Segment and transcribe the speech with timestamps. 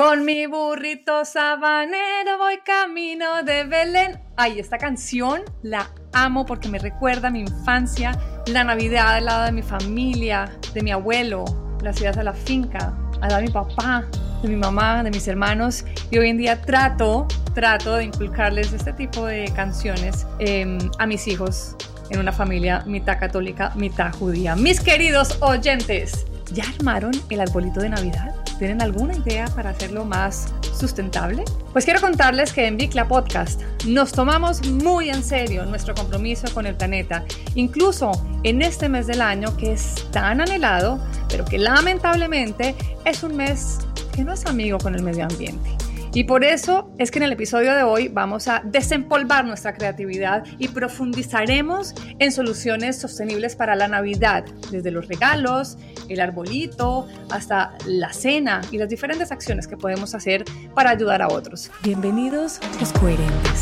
[0.00, 4.18] Con mi burrito sabanero voy camino de Belén.
[4.34, 9.44] Ay, esta canción la amo porque me recuerda a mi infancia, la Navidad al lado
[9.44, 11.44] de mi familia, de mi abuelo,
[11.82, 14.06] las idas a la finca, al lado de mi papá,
[14.40, 15.84] de mi mamá, de mis hermanos.
[16.10, 21.28] Y hoy en día trato, trato de inculcarles este tipo de canciones em, a mis
[21.28, 21.76] hijos
[22.08, 24.56] en una familia mitad católica, mitad judía.
[24.56, 26.24] Mis queridos oyentes,
[26.54, 28.39] ¿ya armaron el arbolito de Navidad?
[28.60, 31.44] ¿Tienen alguna idea para hacerlo más sustentable?
[31.72, 36.66] Pues quiero contarles que en Bicla Podcast nos tomamos muy en serio nuestro compromiso con
[36.66, 38.12] el planeta, incluso
[38.42, 42.74] en este mes del año que es tan anhelado, pero que lamentablemente
[43.06, 43.78] es un mes
[44.12, 45.70] que no es amigo con el medio ambiente.
[46.12, 50.44] Y por eso es que en el episodio de hoy vamos a desempolvar nuestra creatividad
[50.58, 55.78] y profundizaremos en soluciones sostenibles para la Navidad, desde los regalos,
[56.10, 61.28] el arbolito, hasta la cena y las diferentes acciones que podemos hacer para ayudar a
[61.28, 61.70] otros.
[61.82, 63.60] Bienvenidos los coherentes,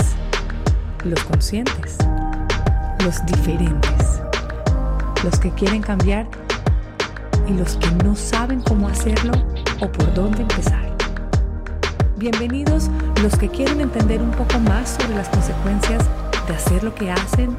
[1.04, 1.98] los conscientes,
[3.04, 4.20] los diferentes,
[5.22, 6.26] los que quieren cambiar
[7.46, 9.32] y los que no saben cómo hacerlo
[9.80, 10.88] o por dónde empezar.
[12.16, 12.90] Bienvenidos
[13.22, 16.04] los que quieren entender un poco más sobre las consecuencias
[16.48, 17.56] de hacer lo que hacen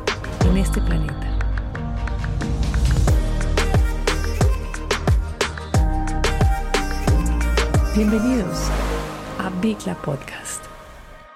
[0.49, 1.38] en este planeta.
[7.95, 8.69] Bienvenidos
[9.39, 10.63] a Bicla Podcast.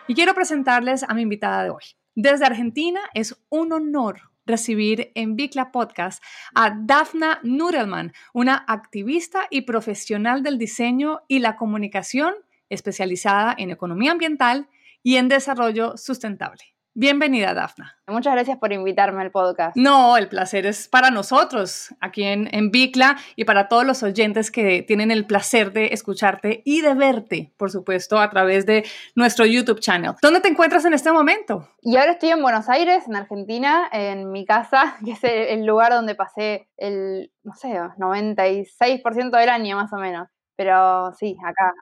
[0.07, 1.83] Y quiero presentarles a mi invitada de hoy.
[2.13, 6.23] Desde Argentina es un honor recibir en Bicla Podcast
[6.53, 12.35] a Dafna Nudelman, una activista y profesional del diseño y la comunicación
[12.69, 14.69] especializada en economía ambiental
[15.01, 16.72] y en desarrollo sustentable.
[16.95, 17.97] Bienvenida, Dafna.
[18.05, 19.75] Muchas gracias por invitarme al podcast.
[19.75, 24.51] No, el placer es para nosotros aquí en, en Bicla y para todos los oyentes
[24.51, 29.43] que tienen el placer de escucharte y de verte, por supuesto, a través de nuestro
[29.47, 30.13] YouTube channel.
[30.21, 31.67] ¿Dónde te encuentras en este momento?
[31.81, 35.93] Y ahora estoy en Buenos Aires, en Argentina, en mi casa, que es el lugar
[35.93, 40.29] donde pasé el, no sé, 96% del año más o menos.
[40.55, 41.73] Pero sí, acá,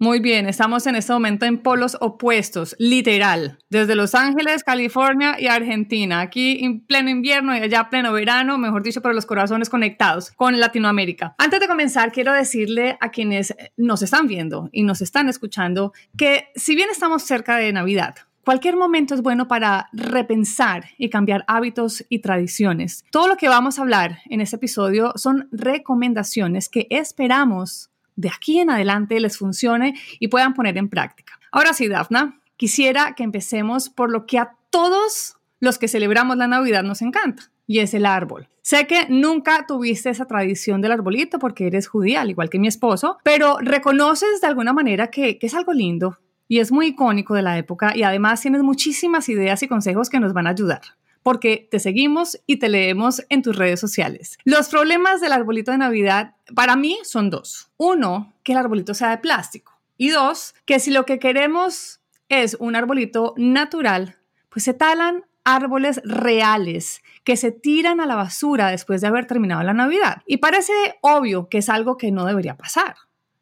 [0.00, 5.46] muy bien, estamos en este momento en polos opuestos, literal, desde Los Ángeles, California y
[5.46, 10.30] Argentina, aquí en pleno invierno y allá pleno verano, mejor dicho, para los corazones conectados
[10.30, 11.34] con Latinoamérica.
[11.36, 16.48] Antes de comenzar, quiero decirle a quienes nos están viendo y nos están escuchando que
[16.56, 22.04] si bien estamos cerca de Navidad, Cualquier momento es bueno para repensar y cambiar hábitos
[22.08, 23.04] y tradiciones.
[23.10, 27.89] Todo lo que vamos a hablar en este episodio son recomendaciones que esperamos
[28.20, 31.38] de aquí en adelante les funcione y puedan poner en práctica.
[31.50, 36.46] Ahora sí, Dafna, quisiera que empecemos por lo que a todos los que celebramos la
[36.46, 38.48] Navidad nos encanta, y es el árbol.
[38.62, 42.68] Sé que nunca tuviste esa tradición del arbolito porque eres judía, al igual que mi
[42.68, 47.34] esposo, pero reconoces de alguna manera que, que es algo lindo y es muy icónico
[47.34, 50.80] de la época y además tienes muchísimas ideas y consejos que nos van a ayudar
[51.22, 54.38] porque te seguimos y te leemos en tus redes sociales.
[54.44, 57.70] Los problemas del arbolito de Navidad para mí son dos.
[57.76, 59.78] Uno, que el arbolito sea de plástico.
[59.96, 64.16] Y dos, que si lo que queremos es un arbolito natural,
[64.48, 69.62] pues se talan árboles reales que se tiran a la basura después de haber terminado
[69.62, 70.22] la Navidad.
[70.26, 72.96] Y parece obvio que es algo que no debería pasar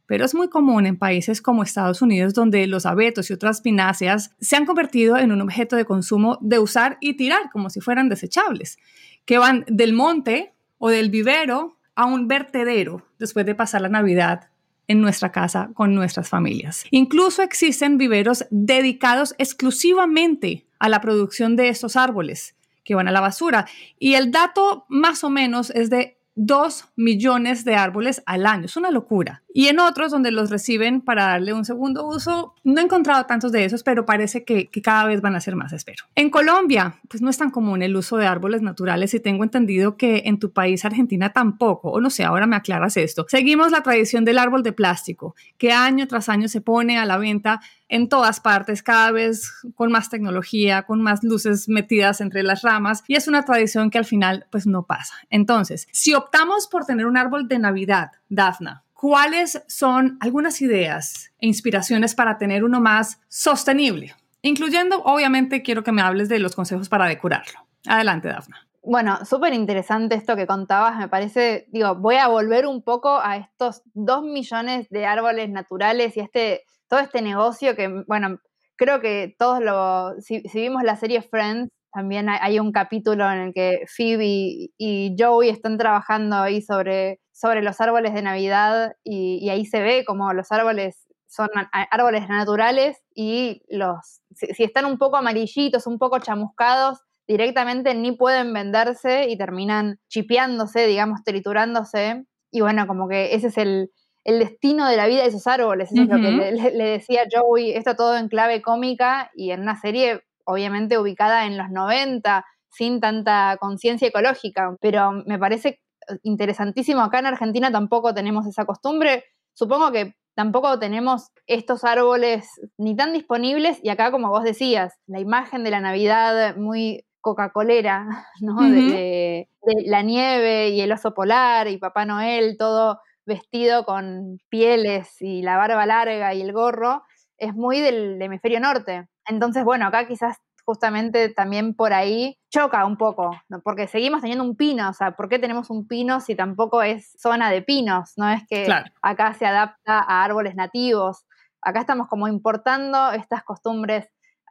[0.08, 4.30] pero es muy común en países como Estados Unidos donde los abetos y otras pináceas
[4.40, 8.08] se han convertido en un objeto de consumo de usar y tirar como si fueran
[8.08, 8.78] desechables,
[9.26, 14.48] que van del monte o del vivero a un vertedero después de pasar la Navidad
[14.86, 16.86] en nuestra casa con nuestras familias.
[16.90, 23.20] Incluso existen viveros dedicados exclusivamente a la producción de estos árboles que van a la
[23.20, 23.66] basura.
[23.98, 28.66] Y el dato más o menos es de 2 millones de árboles al año.
[28.66, 29.42] Es una locura.
[29.52, 33.50] Y en otros donde los reciben para darle un segundo uso, no he encontrado tantos
[33.50, 36.04] de esos, pero parece que, cada vez van a ser más, espero.
[36.14, 39.96] En Colombia, pues no es tan común el uso de árboles naturales y tengo entendido
[39.96, 43.26] que en tu país, Argentina, tampoco, o no sé, ahora me aclaras esto.
[43.28, 47.18] Seguimos la tradición del árbol de plástico, que año tras año se pone a la
[47.18, 52.62] venta en todas partes, cada vez con más tecnología, con más luces metidas entre las
[52.62, 55.14] ramas, y es una tradición que al final pues no pasa.
[55.30, 61.46] Entonces, si optamos por tener un árbol de Navidad, Dafna, ¿cuáles son algunas ideas e
[61.46, 64.14] inspiraciones para tener uno más sostenible?
[64.42, 67.66] Incluyendo, obviamente, quiero que me hables de los consejos para decorarlo.
[67.86, 68.68] Adelante, Dafna.
[68.82, 73.36] Bueno, súper interesante esto que contabas, me parece, digo, voy a volver un poco a
[73.36, 78.38] estos dos millones de árboles naturales y este, todo este negocio que, bueno,
[78.76, 83.52] creo que todos lo, si, vimos la serie Friends, también hay, un capítulo en el
[83.54, 89.64] que Phoebe y Joey están trabajando ahí sobre, sobre los árboles de Navidad y, ahí
[89.64, 91.48] se ve como los árboles son
[91.90, 98.52] árboles naturales y los, si, están un poco amarillitos, un poco chamuscados, directamente ni pueden
[98.52, 102.24] venderse y terminan chipeándose, digamos, triturándose.
[102.50, 103.90] Y bueno, como que ese es el,
[104.38, 105.90] destino de la vida de esos árboles.
[105.92, 109.60] Eso es lo que le, le, decía Joey, esto todo en clave cómica y en
[109.62, 114.76] una serie obviamente ubicada en los 90, sin tanta conciencia ecológica.
[114.80, 115.80] Pero me parece
[116.22, 117.00] interesantísimo.
[117.02, 119.24] Acá en Argentina tampoco tenemos esa costumbre.
[119.54, 125.20] Supongo que tampoco tenemos estos árboles ni tan disponibles y acá, como vos decías, la
[125.20, 128.06] imagen de la Navidad muy Coca-Colera,
[128.40, 128.62] ¿no?
[128.62, 129.48] de,
[129.84, 135.56] la nieve y el oso polar y Papá Noel, todo vestido con pieles y la
[135.56, 137.04] barba larga y el gorro,
[137.36, 139.06] es muy del hemisferio norte.
[139.26, 143.30] Entonces, bueno, acá quizás justamente también por ahí choca un poco,
[143.62, 147.12] porque seguimos teniendo un pino, o sea, ¿por qué tenemos un pino si tampoco es
[147.18, 148.12] zona de pinos?
[148.16, 148.66] No es que
[149.00, 151.24] acá se adapta a árboles nativos,
[151.62, 154.08] acá estamos como importando estas costumbres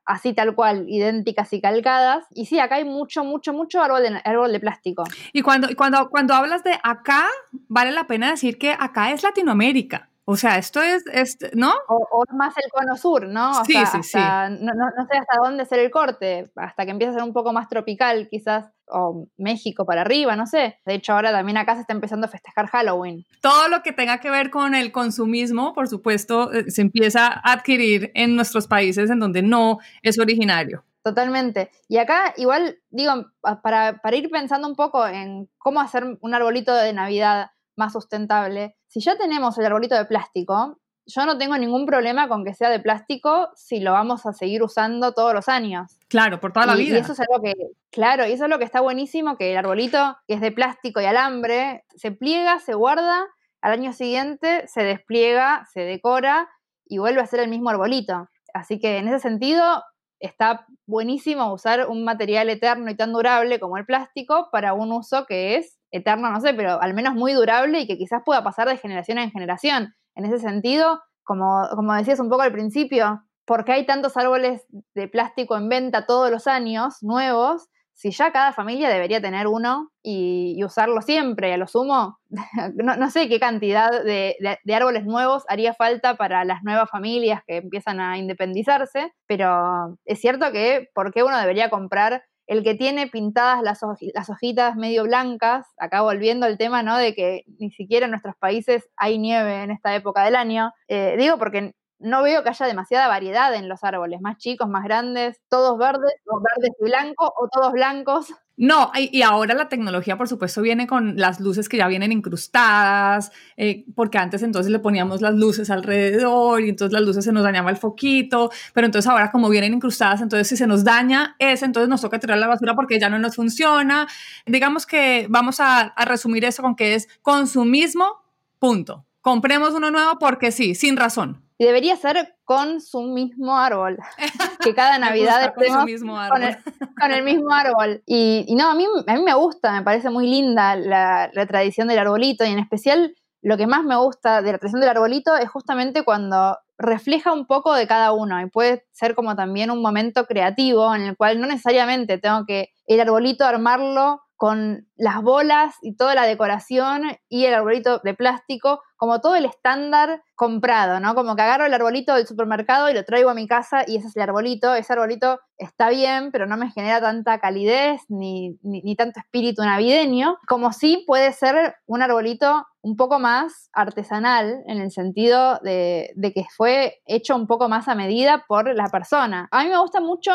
[0.07, 2.25] así tal cual, idénticas y calcadas.
[2.33, 5.04] Y sí, acá hay mucho, mucho, mucho árbol de, árbol de plástico.
[5.33, 7.27] Y cuando, cuando, cuando hablas de acá,
[7.68, 10.06] vale la pena decir que acá es Latinoamérica.
[10.29, 11.06] O sea, esto es,
[11.53, 11.74] ¿no?
[11.88, 13.63] O, más el cono sur, ¿no?
[13.63, 14.18] sí, sí, sí.
[14.18, 17.69] No, sé hasta dónde ser el corte, hasta que empieza a ser un poco más
[17.69, 20.79] tropical, quizás, o México para arriba, no sé.
[20.85, 23.25] De hecho, ahora también acá se está empezando a festejar Halloween.
[23.39, 27.53] Todo lo que tenga que ver con el consumismo, por supuesto, eh, se empieza a
[27.53, 30.83] adquirir en nuestros países en donde no es originario.
[31.03, 31.71] Totalmente.
[31.88, 33.27] Y acá, igual, digo,
[33.63, 38.75] para, para ir pensando un poco en cómo hacer un arbolito de Navidad más sustentable.
[38.88, 42.69] Si ya tenemos el arbolito de plástico, yo no tengo ningún problema con que sea
[42.69, 45.97] de plástico si lo vamos a seguir usando todos los años.
[46.09, 46.97] Claro, por toda la vida.
[46.97, 47.53] Y eso es algo que,
[47.91, 51.00] claro, y eso es lo que está buenísimo, que el arbolito, que es de plástico
[51.00, 53.25] y alambre, se pliega, se guarda,
[53.62, 56.50] al año siguiente se despliega, se decora
[56.85, 58.30] y vuelve a ser el mismo arbolito.
[58.53, 59.83] Así que en ese sentido
[60.19, 65.25] está buenísimo usar un material eterno y tan durable como el plástico para un uso
[65.25, 68.67] que es eterno, no sé, pero al menos muy durable y que quizás pueda pasar
[68.67, 69.93] de generación en generación.
[70.15, 75.07] En ese sentido, como, como decías un poco al principio, porque hay tantos árboles de
[75.07, 80.63] plástico en venta todos los años, nuevos, si ya cada familia debería tener uno y,
[80.63, 82.19] usarlo siempre, a lo sumo,
[82.75, 87.57] no, sé qué cantidad de, de, árboles nuevos haría falta para las nuevas familias que
[87.57, 93.07] empiezan a independizarse, pero es cierto que, ¿por qué uno debería comprar el que tiene
[93.07, 93.81] pintadas las,
[94.29, 96.97] hojitas medio blancas, acá volviendo al tema, ¿no?
[96.97, 100.71] De que ni siquiera en nuestros países hay nieve en esta época del año.
[100.88, 104.83] Eh, digo porque no veo que haya demasiada variedad en los árboles, más chicos, más
[104.83, 108.33] grandes, todos verdes, o verdes y blancos, o todos blancos.
[108.59, 113.31] No, y ahora la tecnología, por supuesto, viene con las luces que ya vienen incrustadas,
[113.55, 117.44] eh, porque antes entonces le poníamos las luces alrededor y entonces las luces se nos
[117.44, 121.65] dañaba el foquito, pero entonces ahora como vienen incrustadas, entonces si se nos daña ese,
[121.65, 124.07] entonces nos toca tirar la basura porque ya no nos funciona.
[124.47, 128.23] Digamos que vamos a, a resumir eso con que es consumismo,
[128.57, 129.05] punto.
[129.21, 131.46] Compremos uno nuevo porque sí, sin razón.
[131.57, 133.98] Y debería ser con su mismo árbol.
[134.62, 136.57] que cada Navidad estemos con, mismo árbol.
[137.00, 138.04] Con, el, mismo árbol.
[138.06, 141.88] Y, no, a mí, a mí me gusta, me parece muy linda la, la, tradición
[141.88, 145.36] del arbolito y en especial lo que más me gusta de la tradición del arbolito
[145.36, 149.81] es justamente cuando refleja un poco de cada uno y puede ser como también un
[149.81, 155.75] momento creativo en el cual no necesariamente tengo que el arbolito armarlo con las bolas
[155.81, 161.15] y toda la decoración y el arbolito de plástico, como todo el estándar comprado, ¿no?
[161.15, 164.07] Como que agarro el arbolito del supermercado y lo traigo a mi casa y ese
[164.07, 164.75] es el arbolito.
[164.75, 170.37] Ese arbolito está bien, pero no me genera tanta calidez ni, ni, tanto espíritu navideño,
[170.47, 176.31] como sí puede ser un arbolito un poco más artesanal, en el sentido de, de
[176.31, 179.47] que fue hecho un poco más a medida por la persona.
[179.51, 180.31] A mí me gusta mucho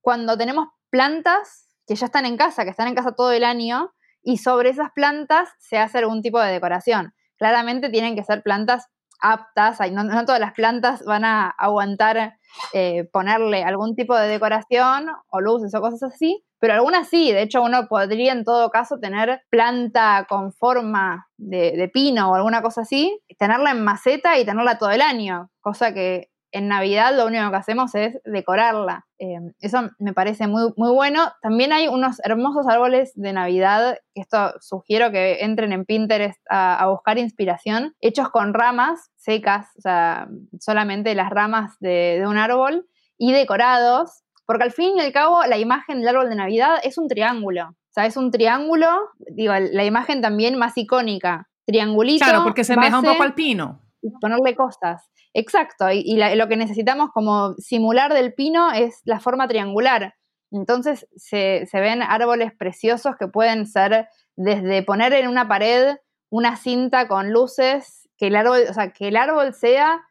[0.00, 3.92] cuando tenemos plantas que ya están en casa, que están en casa todo el año,
[4.22, 7.14] y sobre esas plantas se hace algún tipo de decoración.
[7.38, 8.88] Claramente tienen que ser plantas
[9.20, 12.38] aptas, no, no todas las plantas van a aguantar
[12.72, 17.42] eh, ponerle algún tipo de decoración o luces o cosas así, pero algunas sí, de
[17.42, 22.62] hecho uno podría en todo caso tener planta con forma de, de pino o alguna
[22.62, 27.26] cosa así, tenerla en maceta y tenerla todo el año, cosa que en Navidad lo
[27.26, 29.06] único que hacemos es decorarla.
[29.18, 31.32] Eh, eso me parece muy, muy bueno.
[31.42, 36.86] También hay unos hermosos árboles de Navidad, que esto sugiero que entren en Pinterest a,
[36.88, 42.86] buscar inspiración, hechos con ramas secas, o sea, solamente las ramas de, un árbol,
[43.18, 46.96] y decorados, porque al fin y al cabo la imagen del árbol de Navidad es
[46.96, 47.68] un triángulo.
[47.70, 48.88] O sea, es un triángulo,
[49.30, 51.48] digo, la imagen también más icónica.
[51.66, 52.24] Triangulito.
[52.24, 53.85] Claro, porque se deja un poco al pino
[54.20, 55.08] ponerle cosas.
[55.34, 60.14] Exacto, y, lo que necesitamos como simular del pino es la forma triangular.
[60.50, 65.96] Entonces se, se ven árboles preciosos que pueden ser desde poner en una pared
[66.30, 70.02] una cinta con luces, que el árbol, o sea, que el árbol sea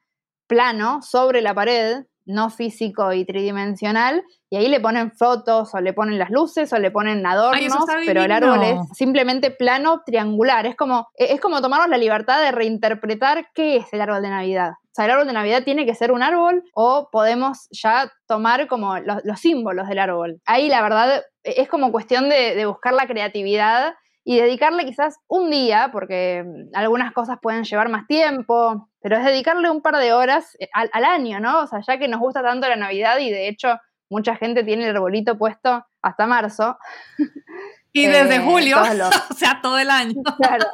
[0.47, 5.93] plano sobre la pared, no físico y tridimensional, y ahí le ponen fotos o le
[5.93, 10.65] ponen las luces o le ponen adornos, pero el árbol es simplemente plano triangular.
[10.65, 14.29] Es como, e, es como tomarnos la libertad de reinterpretar qué es el árbol de
[14.29, 14.71] Navidad.
[14.71, 18.67] O sea, el árbol de Navidad tiene que ser un árbol o podemos ya tomar
[18.67, 20.39] como los, símbolos del árbol.
[20.45, 23.95] Ahí la verdad e, es como cuestión de, de buscar la creatividad
[24.27, 29.23] y dedicarle quizás un día, porque mm, algunas cosas pueden llevar más tiempo, pero es
[29.23, 31.59] dedicarle un par de horas eh, al, año, ¿no?
[31.59, 33.79] O sea, ya que nos gusta tanto la Navidad y de hecho
[34.09, 36.77] mucha gente tiene el arbolito puesto hasta marzo.
[37.97, 38.75] Y desde eh, julio,
[39.29, 40.21] o sea, todo el año.
[40.37, 40.65] Claro,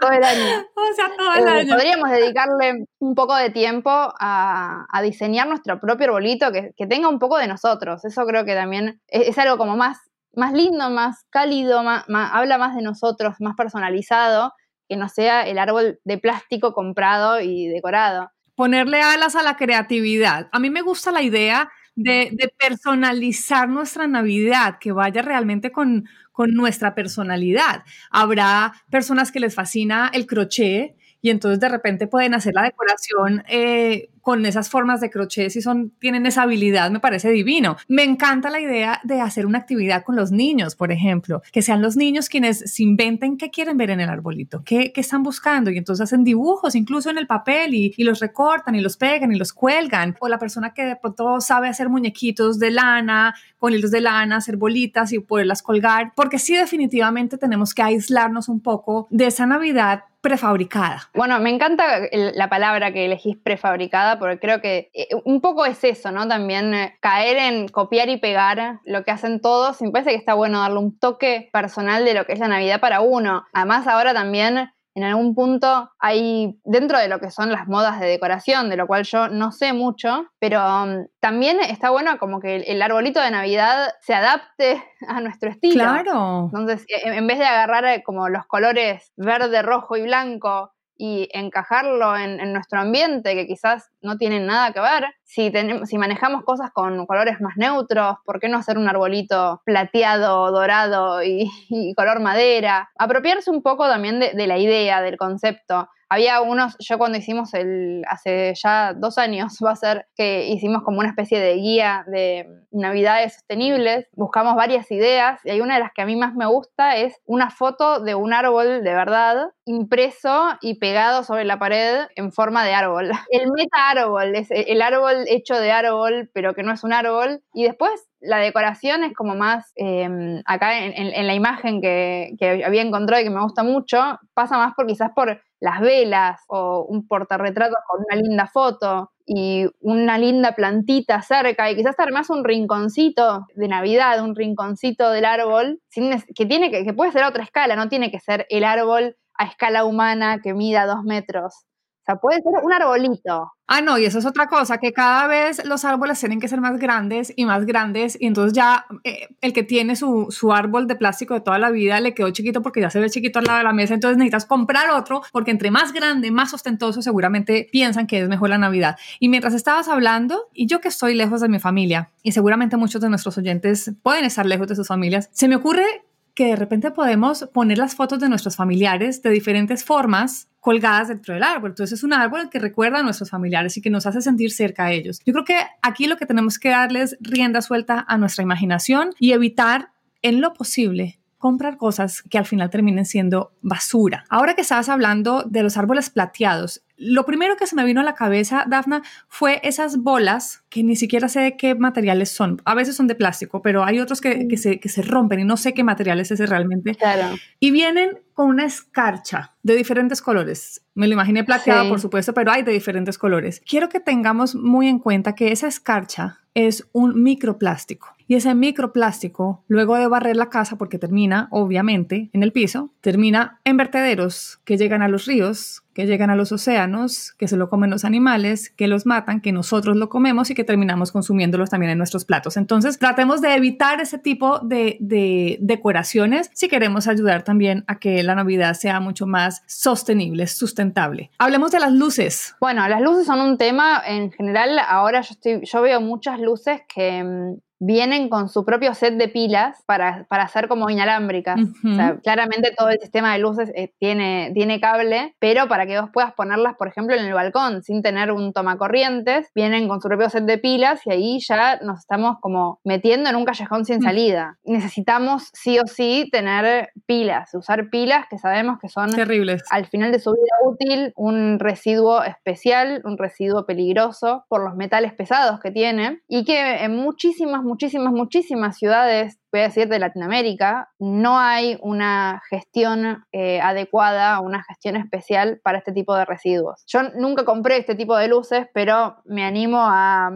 [0.00, 0.64] todo el año.
[0.74, 1.74] O sea, todo el eh, año.
[1.74, 7.36] Podríamos dedicarle un poco de tiempo a, diseñar nuestro propio arbolito que, tenga un poco
[7.36, 8.02] de nosotros.
[8.06, 9.98] Eso creo que también es algo como más
[10.36, 14.52] más lindo, más cálido, más, habla más de nosotros, más personalizado,
[14.88, 18.30] que no sea el árbol de plástico comprado y decorado.
[18.54, 20.48] Ponerle alas a la creatividad.
[20.52, 26.04] A mí me gusta la idea de, personalizar nuestra Navidad, que vaya realmente con
[26.36, 27.84] nuestra personalidad.
[28.10, 33.44] Habrá personas que les fascina el crochet y entonces de repente pueden hacer la decoración
[33.48, 37.78] eh, con esas formas de crochet si son, tienen esa habilidad, me parece divino.
[37.88, 41.80] Me encanta la idea de hacer una actividad con los niños, por ejemplo, que sean
[41.80, 45.70] los niños quienes se inventen qué quieren ver en el arbolito, qué, qué están buscando
[45.70, 49.32] y entonces hacen dibujos incluso en el papel y, y, los recortan y los pegan
[49.32, 50.16] y los cuelgan.
[50.20, 54.36] O la persona que de pronto sabe hacer muñequitos de lana, con hilos de lana,
[54.36, 59.46] hacer bolitas y poderlas colgar, porque sí definitivamente tenemos que aislarnos un poco de esa
[59.46, 61.10] Navidad prefabricada.
[61.12, 65.84] Bueno, me encanta la palabra que elegís prefabricada porque creo que eh, un poco es
[65.84, 66.26] eso, ¿no?
[66.26, 69.82] También eh, caer en copiar y pegar lo que hacen todos.
[69.82, 72.80] Me parece que está bueno darle un toque personal de lo que es la Navidad
[72.80, 73.44] para uno.
[73.52, 78.06] Además, ahora también en algún punto hay, dentro de lo que son las modas de
[78.06, 82.56] decoración, de lo cual yo no sé mucho, pero um, también está bueno como que
[82.56, 85.82] el, arbolito de Navidad se adapte a nuestro estilo.
[85.82, 86.44] Claro.
[86.44, 91.28] Entonces, e, en vez de agarrar eh, como los colores verde, rojo y blanco y
[91.32, 95.06] encajarlo en, nuestro ambiente, que quizás no tienen nada que ver.
[95.34, 99.62] Si, tenemos, si manejamos cosas con colores más neutros, ¿por qué no hacer un arbolito
[99.64, 101.50] plateado, dorado y,
[101.96, 102.90] color madera?
[102.96, 105.88] Apropiarse un poco también de la idea, del concepto.
[106.14, 110.82] Había unos, yo cuando hicimos el, hace ya dos años, va a ser que hicimos
[110.84, 115.80] como una especie de guía de navidades sostenibles, buscamos varias ideas y hay una de
[115.80, 119.50] las que a mí más me gusta es una foto de un árbol de verdad
[119.64, 123.10] impreso y pegado sobre la pared en forma de árbol.
[123.30, 127.42] El meta árbol, es el árbol hecho de árbol, pero que no es un árbol.
[127.52, 133.20] Y después la decoración es como más, em, acá en, la imagen que, había encontrado
[133.20, 133.98] y que me gusta mucho,
[134.34, 139.66] pasa más por quizás por las velas o un portarretrato con una linda foto y
[139.80, 145.80] una linda plantita cerca y quizás armas un rinconcito de Navidad, un rinconcito del árbol,
[145.90, 149.16] que, tiene que, que puede ser a otra escala, no tiene que ser el árbol
[149.34, 151.64] a escala humana que mida dos metros.
[152.04, 153.50] O sea, puede ser un arbolito.
[153.66, 156.60] Ah, no, y eso es otra cosa, que cada vez los árboles tienen que ser
[156.60, 160.86] más grandes y más grandes, y entonces ya eh, el que tiene su, su, árbol
[160.86, 163.46] de plástico de toda la vida le quedó chiquito porque ya se ve chiquito al
[163.46, 167.66] lado de la mesa, entonces necesitas comprar otro, porque entre más grande, más ostentoso, seguramente
[167.72, 168.98] piensan que es mejor la Navidad.
[169.18, 173.00] Y mientras estabas hablando, y yo que estoy lejos de mi familia, y seguramente muchos
[173.00, 175.86] de nuestros oyentes pueden estar lejos de sus familias, se me ocurre
[176.34, 181.34] que de repente podemos poner las fotos de nuestros familiares de diferentes formas colgadas dentro
[181.34, 181.70] del árbol.
[181.70, 184.86] Entonces es un árbol que recuerda a nuestros familiares y que nos hace sentir cerca
[184.86, 185.20] a ellos.
[185.24, 189.32] Yo creo que aquí lo que tenemos que darles rienda suelta a nuestra imaginación y
[189.32, 189.90] evitar
[190.22, 194.24] en lo posible comprar cosas que al final terminen siendo basura.
[194.30, 198.04] Ahora que estabas hablando de los árboles plateados, lo primero que se me vino a
[198.04, 202.60] la cabeza, Dafna, fue esas bolas que ni siquiera sé de qué materiales son.
[202.64, 205.44] A veces son de plástico, pero hay otros que, que, se, que se, rompen y
[205.44, 206.94] no sé qué material es ese realmente.
[206.94, 207.36] Claro.
[207.60, 210.82] Y vienen con una escarcha de diferentes colores.
[210.94, 213.62] Me lo imaginé plateado, por supuesto, pero hay de diferentes colores.
[213.68, 219.64] Quiero que tengamos muy en cuenta que esa escarcha es un microplástico Y ese microplástico,
[219.68, 224.76] luego de barrer la casa, porque termina, obviamente, en el piso, termina en vertederos que
[224.76, 228.70] llegan a los ríos, que llegan a los océanos, que se lo comen los animales,
[228.70, 232.56] que los matan, que nosotros lo comemos y que terminamos consumiéndolos también en nuestros platos.
[232.56, 238.22] Entonces, tratemos de evitar ese tipo de, de decoraciones si queremos ayudar también a que
[238.22, 241.30] la Navidad sea mucho más sostenible, sustentable.
[241.38, 242.56] Hablemos de las luces.
[242.60, 244.78] Bueno, las luces son un tema en general.
[244.86, 250.26] Ahora yo veo muchas luces que mm, vienen con su propio set de pilas para,
[250.28, 251.60] para hacer como inalámbricas.
[251.84, 256.00] o sea, claramente todo el sistema de luces eh, tiene, tiene cable, pero para que
[256.00, 260.08] vos puedas ponerlas, por ejemplo, en el balcón sin tener un tomacorrientes, vienen con su
[260.08, 263.98] propio set de pilas y ahí ya nos estamos como metiendo en un callejón sin
[263.98, 264.02] mm.
[264.02, 264.58] salida.
[264.64, 269.62] Necesitamos sí o sí tener pilas, usar pilas que sabemos que son terribles.
[269.70, 275.12] Al final de su vida útil, un residuo especial, un residuo peligroso por los metales
[275.12, 280.90] pesados que tiene y que en muchísimas muchísimas, muchísimas ciudades, voy a decir de Latinoamérica,
[280.98, 286.84] no hay una gestión eh, adecuada, una gestión especial para este tipo de residuos.
[286.86, 290.30] Yo nunca compré este tipo de luces, pero me animo a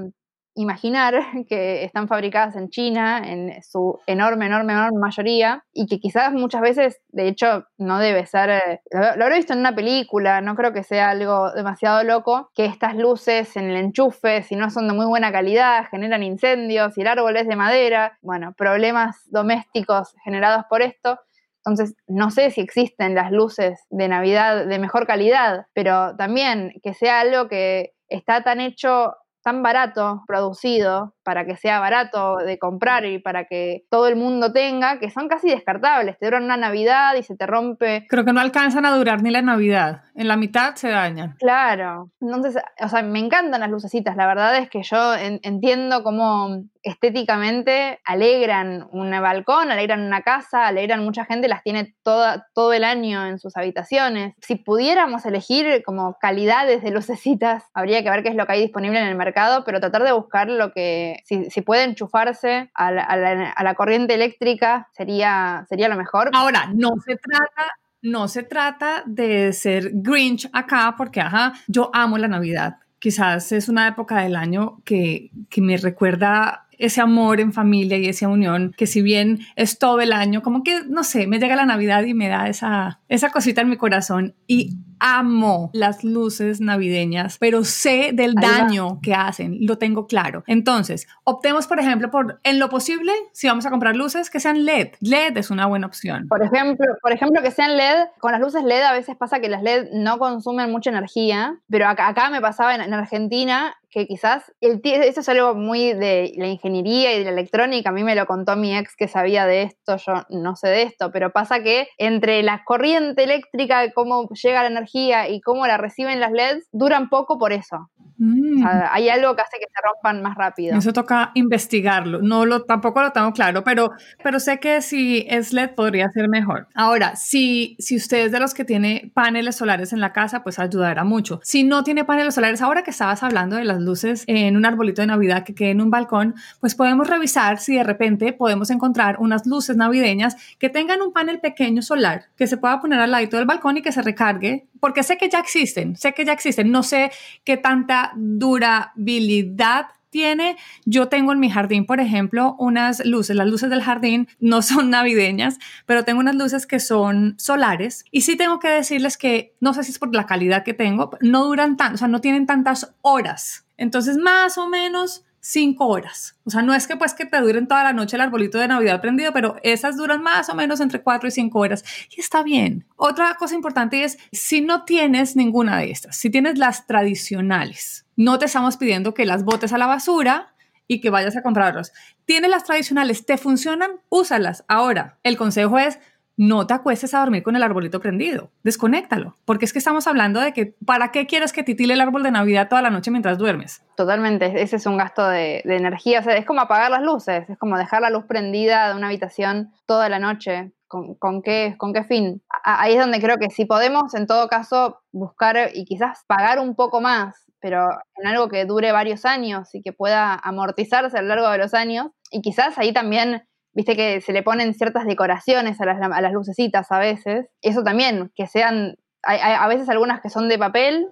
[0.58, 1.14] imaginar
[1.48, 6.60] que están fabricadas en China en su enorme, enorme, enorme mayoría y que quizás muchas
[6.60, 10.72] veces, de hecho, no debe ser, eh, lo, habré visto en una película, no creo
[10.72, 14.94] que sea algo demasiado loco, que estas luces en el enchufe, si no son de
[14.94, 20.64] muy buena calidad, generan incendios, y el árbol es de madera, bueno, problemas domésticos generados
[20.68, 21.20] por esto.
[21.64, 26.94] Entonces, no sé si existen las luces de Navidad de mejor calidad, pero también que
[26.94, 33.04] sea algo que está tan hecho tan barato producido para que sea barato de comprar
[33.04, 36.18] y para que todo el mundo tenga, que son casi descartables.
[36.18, 38.06] Te duran una Navidad y se te rompe.
[38.08, 40.02] Creo que no alcanzan a durar ni la Navidad.
[40.14, 41.36] En la mitad se dañan.
[41.38, 42.10] Claro.
[42.20, 44.16] Entonces, o sea, me encantan las lucecitas.
[44.16, 51.04] La verdad es que yo entiendo cómo estéticamente alegran un balcón, alegran una casa, alegran
[51.04, 54.34] mucha gente, las tiene toda, todo el año en sus habitaciones.
[54.40, 58.62] Si pudiéramos elegir como calidades de lucecitas, habría que ver qué es lo que hay
[58.62, 62.92] disponible en el mercado, pero tratar de buscar lo que, si, si puede enchufarse a
[62.92, 66.30] la, a la, corriente eléctrica, sería, sería lo mejor.
[66.32, 72.16] Ahora, no se trata no se trata de ser Grinch acá, porque, ajá, yo amo
[72.18, 72.76] la Navidad.
[72.98, 78.08] Quizás es una época del año que, que me recuerda ese amor en familia y
[78.08, 81.56] esa unión que si bien es todo el año, como que, no sé, me llega
[81.56, 86.60] la Navidad y me da esa, esa cosita en mi corazón y amo las luces
[86.60, 90.44] navideñas, pero sé del daño que hacen, lo tengo claro.
[90.46, 94.64] Entonces, optemos, por ejemplo, por, en lo posible, si vamos a comprar luces, que sean
[94.64, 94.94] LED.
[95.00, 96.26] LED es una buena opción.
[96.28, 98.06] Por ejemplo, por ejemplo que sean LED.
[98.18, 101.88] Con las luces LED a veces pasa que las LED no consumen mucha energía, pero
[101.88, 106.32] acá, acá me pasaba en, en Argentina que quizás, el, eso es algo muy de
[106.36, 109.46] la ingeniería y de la electrónica, a mí me lo contó mi ex que sabía
[109.46, 114.28] de esto, yo no sé de esto, pero pasa que entre la corriente eléctrica, cómo
[114.30, 117.88] llega la energía y cómo la reciben las LEDs, duran poco por eso.
[118.18, 118.64] Mm.
[118.90, 120.76] hay algo que hace que se rompan más rápido.
[120.76, 122.20] Eso toca investigarlo.
[122.20, 123.90] No lo, tampoco lo tengo claro, pero,
[124.22, 126.66] pero sé que si es LED podría ser mejor.
[126.74, 130.58] Ahora, si, si usted es de los que tiene paneles solares en la casa, pues
[130.58, 131.40] ayudará mucho.
[131.42, 135.02] Si no tiene paneles solares, ahora que estabas hablando de las luces en un arbolito
[135.02, 139.16] de Navidad que quede en un balcón, pues podemos revisar si de repente podemos encontrar
[139.20, 143.36] unas luces navideñas que tengan un panel pequeño solar que se pueda poner al ladito
[143.36, 146.70] del balcón y que se recargue, porque sé que ya existen, sé que ya existen,
[146.70, 147.10] no sé
[147.44, 150.56] qué tanta durabilidad tiene.
[150.84, 153.36] Yo tengo en mi jardín, por ejemplo, unas luces.
[153.36, 158.04] Las luces del jardín no son navideñas, pero tengo unas luces que son solares.
[158.10, 161.10] Y sí tengo que decirles que, no sé si es por la calidad que tengo,
[161.20, 163.66] no duran tanto, o sea, no tienen tantas horas.
[163.76, 166.36] Entonces, más o menos cinco horas.
[166.44, 168.68] O sea, no es que pues que te duren toda la noche el arbolito de
[168.68, 172.42] Navidad prendido, pero esas duran más o menos entre cuatro y cinco horas y está
[172.42, 172.86] bien.
[172.96, 178.38] Otra cosa importante es si no tienes ninguna de estas, si tienes las tradicionales, no
[178.38, 180.54] te estamos pidiendo que las botes a la basura
[180.88, 181.92] y que vayas a comprarlos.
[182.24, 184.64] Tienes las tradicionales, te funcionan, úsalas.
[184.68, 185.98] Ahora, el consejo es
[186.38, 190.40] no te acuestes a dormir con el arbolito prendido, desconéctalo, porque es que estamos hablando
[190.40, 193.38] de que, ¿para qué quieres que titile el árbol de Navidad toda la noche mientras
[193.38, 193.82] duermes?
[193.96, 197.58] Totalmente, ese es un gasto de, energía, o sea, es como apagar las luces, es
[197.58, 202.02] como dejar la luz prendida de una habitación toda la noche, ¿Con, qué, ¿Con qué
[202.02, 202.42] fin?
[202.64, 206.74] Ahí es donde creo que si podemos, en todo caso, buscar y quizás pagar un
[206.74, 211.28] poco más, pero en algo que dure varios años y que pueda amortizarse a lo
[211.28, 213.42] largo de los años, y quizás ahí también
[213.78, 217.84] viste que se le ponen ciertas decoraciones a las, a las lucecitas a veces, eso
[217.84, 221.06] también, que sean hay, a veces algunas que son de papel,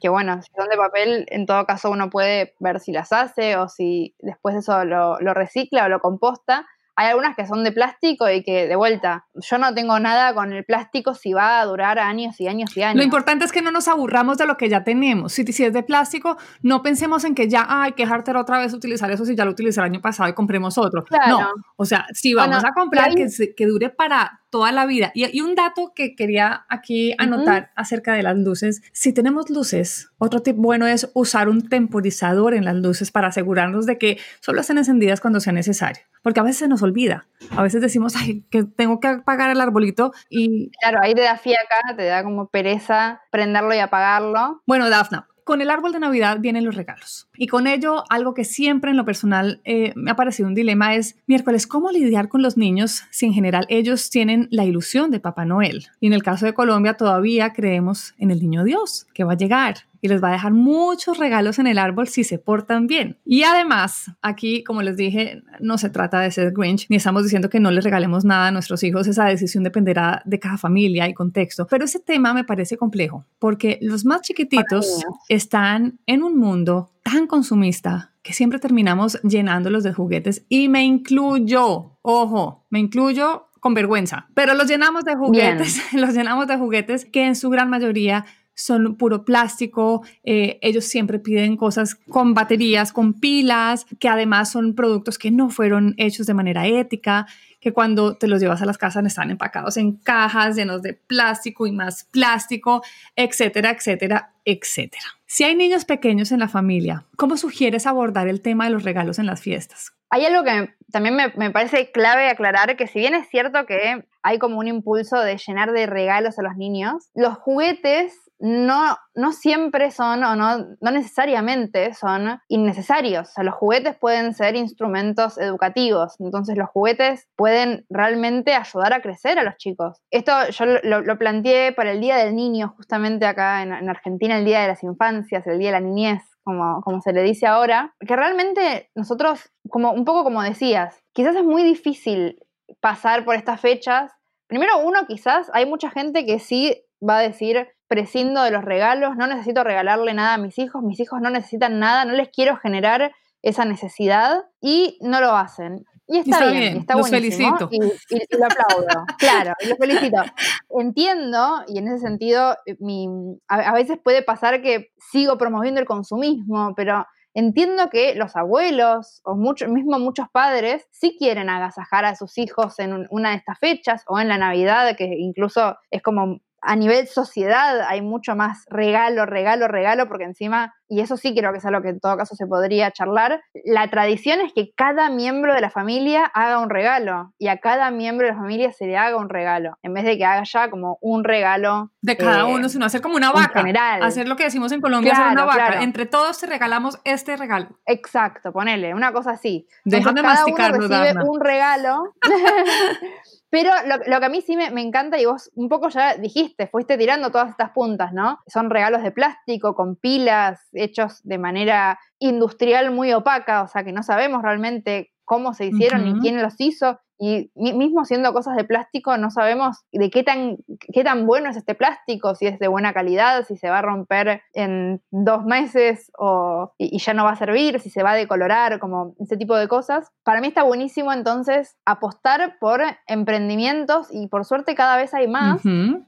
[0.00, 3.56] que bueno, si son de papel, en todo caso uno puede ver si las hace
[3.56, 6.66] o si después eso lo, lo recicla o lo composta.
[6.94, 10.52] Hay algunas que son de plástico y que, de vuelta, yo no tengo nada con
[10.52, 12.96] el plástico si va a durar años y años y años.
[12.96, 15.32] Lo importante es que no nos aburramos de lo que ya tenemos.
[15.32, 18.74] Si, si es de plástico, no pensemos en que ya hay que dejarte otra vez
[18.74, 21.04] utilizar eso si ya lo utilicé el año pasado y compremos otro.
[21.28, 25.10] No, o sea, si vamos a comprar que, que dure para toda la vida.
[25.14, 30.42] Y, un dato que quería aquí anotar acerca de las luces, si tenemos luces, otro
[30.42, 34.76] tip bueno es usar un temporizador en las luces para asegurarnos de que solo estén
[34.76, 38.62] encendidas cuando sea necesario, porque a veces se nos olvida, a veces decimos, ay, que
[38.64, 40.70] tengo que apagar el arbolito y...
[40.80, 44.62] Claro, ahí te da fiaca, te da como pereza prenderlo y apagarlo.
[44.66, 47.28] Bueno, Dafna, con el árbol de Navidad vienen los regalos.
[47.36, 50.94] Y con ello, algo que siempre en lo personal eh, me ha parecido un dilema
[50.94, 55.20] es, miércoles, ¿cómo lidiar con los niños si en general ellos tienen la ilusión de
[55.20, 55.86] Papá Noel?
[56.00, 59.36] Y en el caso de Colombia todavía creemos en el niño Dios, que va a
[59.36, 63.18] llegar y les va a dejar muchos regalos en el árbol si se portan bien.
[63.24, 67.48] Y además, aquí, como les dije, no se trata de ser Grinch, ni estamos diciendo
[67.48, 71.14] que no les regalemos nada a nuestros hijos, esa decisión dependerá de cada familia y
[71.14, 71.68] contexto.
[71.70, 77.28] Pero ese tema me parece complejo, porque los más chiquititos están en un mundo tan
[77.28, 84.26] consumista que siempre terminamos llenándolos de juguetes y me incluyo, ojo, me incluyo con vergüenza,
[84.34, 88.96] pero los llenamos de juguetes, los llenamos de juguetes que en su gran mayoría son
[88.96, 95.18] puro plástico, eh, ellos siempre piden cosas con baterías, con pilas, que además son productos
[95.18, 97.26] que no fueron hechos de manera ética,
[97.60, 101.66] que cuando te los llevas a las casas están empacados en cajas llenos de plástico
[101.66, 102.82] y más plástico,
[103.14, 105.04] etcétera, etcétera, etcétera.
[105.26, 109.18] Si hay niños pequeños en la familia, ¿cómo sugieres abordar el tema de los regalos
[109.18, 109.92] en las fiestas?
[110.10, 114.04] Hay algo que también me, me, parece clave aclarar, que si bien es cierto que
[114.22, 119.30] hay como un impulso de llenar de regalos a los niños, los juguetes no, no
[119.30, 123.28] siempre son o no, no necesariamente son innecesarios.
[123.28, 129.00] O sea, los juguetes pueden ser instrumentos educativos, entonces los juguetes pueden realmente ayudar a
[129.00, 130.02] crecer a los chicos.
[130.10, 134.62] Esto yo lo, planteé para el Día del Niño, justamente acá en, Argentina, el Día
[134.62, 136.22] de las Infancias, el Día de la Niñez.
[136.44, 141.36] Como, como se le dice ahora, que realmente nosotros, como un poco como decías, quizás
[141.36, 142.40] es muy difícil
[142.80, 144.10] pasar por estas fechas.
[144.48, 149.16] Primero, uno, quizás hay mucha gente que sí va a decir, prescindo de los regalos,
[149.18, 152.56] no necesito regalarle nada a mis hijos, mis hijos no necesitan nada, no les quiero
[152.56, 155.84] generar esa necesidad y no lo hacen.
[156.06, 157.68] Y está, bien, está los felicito.
[157.70, 160.22] Y, lo aplaudo, claro, y los felicito.
[160.70, 163.08] Entiendo, y en ese sentido, eh, mi,
[163.46, 169.34] a, veces puede pasar que sigo promoviendo el consumismo, pero entiendo que los abuelos o
[169.34, 174.02] mucho, mismo muchos padres sí quieren agasajar a sus hijos en una de estas fechas
[174.06, 179.26] o en la Navidad, que incluso es como a nivel sociedad hay mucho más regalo,
[179.26, 182.36] regalo, regalo, porque encima, y eso sí creo que es algo que en todo caso
[182.36, 187.32] se podría charlar, la tradición es que cada miembro de la familia haga un regalo
[187.38, 190.16] y a cada miembro de la familia se le haga un regalo, en vez de
[190.16, 191.90] que haga ya como un regalo.
[192.00, 193.60] De cada uno, sino hacer como una vaca.
[193.60, 194.02] general.
[194.02, 195.82] Hacer lo que decimos en Colombia, hacer una vaca.
[195.82, 197.68] Entre todos te regalamos este regalo.
[197.86, 199.66] Exacto, ponele, una cosa así.
[199.84, 202.14] Déjame masticarlo, uno recibe un regalo.
[203.52, 206.96] Pero lo, que a mí sí me, encanta, y vos un poco ya dijiste, fuiste
[206.96, 208.38] tirando todas estas puntas, ¿no?
[208.46, 213.92] Son regalos de plástico con pilas hechos de manera industrial muy opaca, o sea que
[213.92, 216.98] no sabemos realmente cómo se hicieron ni quién los hizo.
[217.24, 220.56] Y mismo siendo cosas de plástico, no sabemos de qué tan,
[220.92, 223.82] qué tan bueno es este plástico, si es de buena calidad, si se va a
[223.82, 228.16] romper en dos meses o, y, ya no va a servir, si se va a
[228.16, 230.10] decolorar, como ese tipo de cosas.
[230.24, 235.62] Para mí está buenísimo entonces apostar por emprendimientos y por suerte cada vez hay más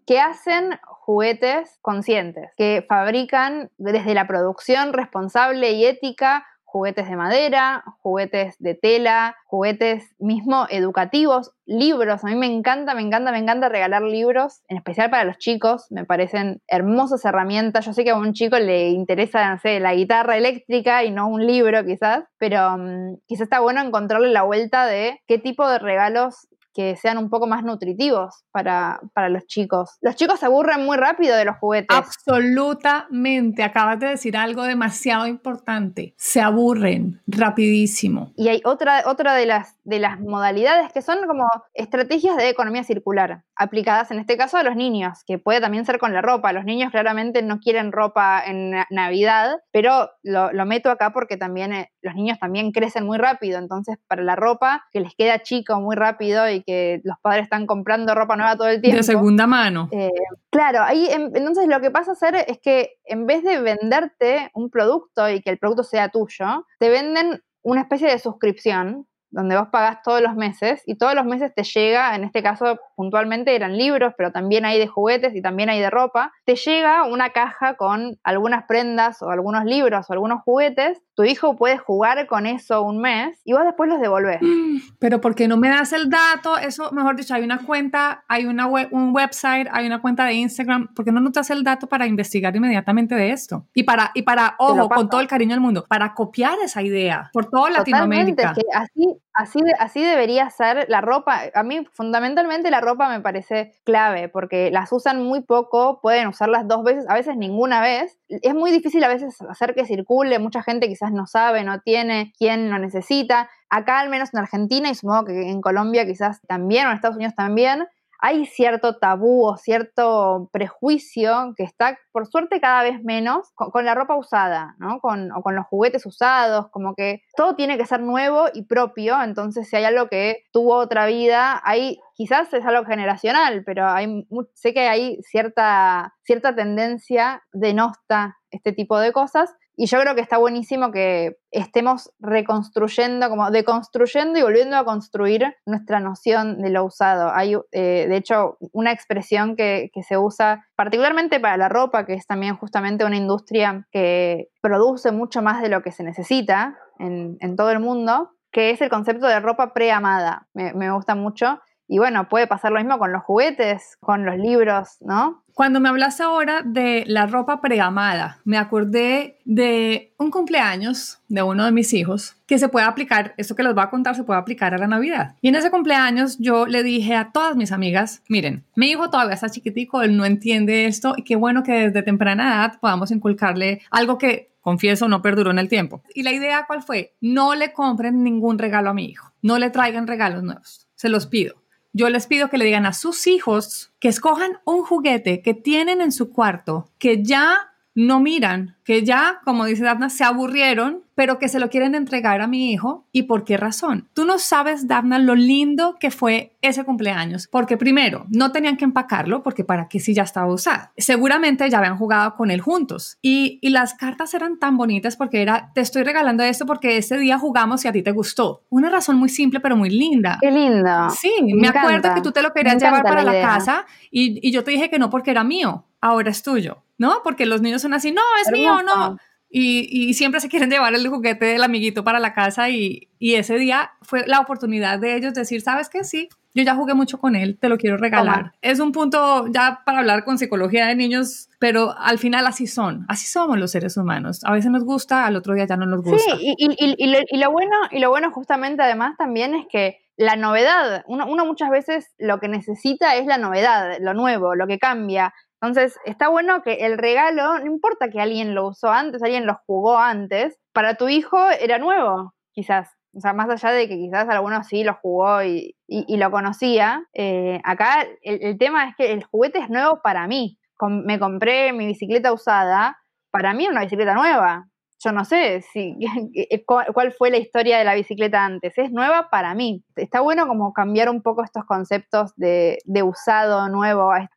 [0.06, 7.84] que hacen juguetes conscientes, que fabrican desde la producción responsable y ética juguetes de madera,
[8.00, 12.24] juguetes de tela, juguetes mismo educativos, libros.
[12.24, 15.86] A mí me encanta, me encanta, me encanta regalar libros, en especial para los chicos.
[15.90, 17.86] Me parecen hermosas herramientas.
[17.86, 21.28] Yo sé que a un chico le interesa, no sé, la guitarra eléctrica y no
[21.28, 25.78] un libro quizás, pero mm, quizás está bueno encontrarle la vuelta de qué tipo de
[25.78, 29.96] regalos que sean un poco más nutritivos para, para, los chicos.
[30.00, 31.96] Los chicos se aburren muy rápido de los juguetes.
[31.96, 36.14] Absolutamente, acabas de decir algo demasiado importante.
[36.18, 38.32] Se aburren rapidísimo.
[38.36, 42.84] Y hay otra, otra de, las, de las modalidades que son como estrategias de economía
[42.84, 46.52] circular, aplicadas en este caso a los niños, que puede también ser con la ropa.
[46.52, 51.72] Los niños claramente no quieren ropa en Navidad, pero lo, lo meto acá porque también
[51.72, 55.80] eh, los niños también crecen muy rápido, entonces para la ropa que les queda chico
[55.80, 58.96] muy rápido y que los padres están comprando ropa nueva todo el tiempo.
[58.96, 59.88] De segunda mano.
[59.92, 60.10] Eh,
[60.50, 64.70] claro, ahí entonces lo que pasa a hacer es que en vez de venderte un
[64.70, 69.68] producto y que el producto sea tuyo, te venden una especie de suscripción donde vos
[69.72, 73.76] pagás todos los meses y todos los meses te llega, en este caso puntualmente eran
[73.76, 77.74] libros, pero también hay de juguetes y también hay de ropa, te llega una caja
[77.74, 82.82] con algunas prendas o algunos libros o algunos juguetes, tu hijo puede jugar con eso
[82.82, 84.40] un mes y vos después los devolvés.
[84.98, 86.58] Pero ¿por qué no me das el dato?
[86.58, 90.92] Eso, mejor dicho, hay una cuenta, hay una un website, hay una cuenta de Instagram,
[90.94, 93.66] ¿por qué no nos das el dato para investigar inmediatamente de esto?
[93.74, 97.30] Y para, y para ojo, con todo el cariño del mundo, para copiar esa idea
[97.32, 98.54] por toda Latinoamérica.
[98.54, 101.42] que así Así, así debería ser la ropa.
[101.54, 106.68] A mí fundamentalmente la ropa me parece clave porque las usan muy poco, pueden usarlas
[106.68, 108.16] dos veces, a veces ninguna vez.
[108.28, 112.32] Es muy difícil a veces hacer que circule, mucha gente quizás no sabe, no tiene,
[112.38, 113.50] quién lo necesita.
[113.70, 117.16] Acá al menos en Argentina y supongo que en Colombia quizás también o en Estados
[117.16, 117.88] Unidos también,
[118.26, 123.94] hay cierto tabú o cierto prejuicio que está, por suerte, cada vez menos con, la
[123.94, 124.98] ropa usada, ¿no?
[125.00, 129.22] Con, o con los juguetes usados, como que todo tiene que ser nuevo y propio,
[129.22, 134.26] entonces si hay algo que tuvo otra vida, hay, quizás es algo generacional, pero hay,
[134.54, 140.14] sé que hay cierta, cierta tendencia de nosta este tipo de cosas, y yo creo
[140.14, 146.70] que está buenísimo que estemos reconstruyendo, como deconstruyendo y volviendo a construir nuestra noción de
[146.70, 147.32] lo usado.
[147.34, 152.26] Hay, eh, de hecho, una expresión que, se usa particularmente para la ropa, que es
[152.26, 157.70] también justamente una industria que produce mucho más de lo que se necesita en, todo
[157.70, 160.46] el mundo, que es el concepto de ropa preamada.
[160.52, 161.60] Me, me gusta mucho.
[161.88, 165.43] Y bueno, puede pasar lo mismo con los juguetes, con los libros, ¿no?
[165.54, 171.64] Cuando me hablas ahora de la ropa preamada, me acordé de un cumpleaños de uno
[171.64, 174.40] de mis hijos que se puede aplicar, esto que les voy a contar se puede
[174.40, 175.36] aplicar a la Navidad.
[175.40, 179.34] Y en ese cumpleaños yo le dije a todas mis amigas, miren, mi hijo todavía
[179.34, 183.80] está chiquitico, él no entiende esto y qué bueno que desde temprana edad podamos inculcarle
[183.92, 186.02] algo que confieso, no perduró en el tiempo.
[186.16, 189.70] Y la idea cuál fue, no le compren ningún regalo a mi hijo, no le
[189.70, 191.63] traigan regalos nuevos, se los pido
[191.94, 196.00] yo les pido que le digan a sus hijos que escojan un juguete que tienen
[196.00, 201.38] en su cuarto, que ya no miran, que ya, como dice Dafna, se aburrieron, pero
[201.38, 203.06] que se lo quieren entregar a mi hijo.
[203.12, 204.08] ¿Y por qué razón?
[204.14, 208.84] Tú no sabes, Dafna, lo lindo que fue ese cumpleaños, porque primero, no tenían que
[208.84, 210.88] empacarlo, porque para qué si ya estaba usado.
[210.96, 213.18] Seguramente ya habían jugado con él juntos.
[213.22, 217.18] Y, y las cartas eran tan bonitas porque era, te estoy regalando esto porque ese
[217.18, 218.62] día jugamos y a ti te gustó.
[218.70, 220.38] Una razón muy simple, pero muy linda.
[220.40, 221.10] Qué linda.
[221.10, 224.64] Sí, me, acuerdo que tú te lo querías llevar para la, casa y, y yo
[224.64, 226.84] te dije que no porque era mío, ahora es tuyo.
[226.98, 227.20] ¿no?
[227.22, 229.18] Porque los niños son así, no, es mío, no.
[229.56, 233.36] Y, y, siempre se quieren llevar el juguete del amiguito para la casa y, y,
[233.36, 236.02] ese día fue la oportunidad de ellos decir, ¿sabes qué?
[236.02, 238.52] Sí, yo ya jugué mucho con él, te lo quiero regalar.
[238.62, 243.06] Es un punto ya para hablar con psicología de niños, pero al final así son,
[243.08, 244.40] así somos los seres humanos.
[244.42, 246.36] A veces nos gusta, al otro día ya no nos gusta.
[246.36, 251.26] Sí, y lo, bueno, y lo bueno justamente además también es que la novedad, uno,
[251.28, 255.32] uno muchas veces lo que necesita es la novedad, lo nuevo, lo que cambia
[255.66, 259.58] entonces, está bueno que el regalo, no importa que alguien lo usó antes, alguien lo
[259.66, 262.90] jugó antes, para tu hijo era nuevo, quizás.
[263.16, 267.60] O sea, más allá de que quizás alguno sí lo jugó y, lo conocía, eh,
[267.64, 270.58] acá el, tema es que el juguete es nuevo para mí.
[270.80, 272.98] me compré mi bicicleta usada,
[273.30, 274.66] para mí es una bicicleta nueva
[275.04, 275.96] yo no sé si,
[276.34, 278.72] eh, cuál fue la historia de la bicicleta antes.
[278.76, 279.84] Es nueva para mí.
[279.96, 284.10] Está bueno como cambiar un poco estos conceptos de, usado, nuevo.
[284.12, 284.28] Ah,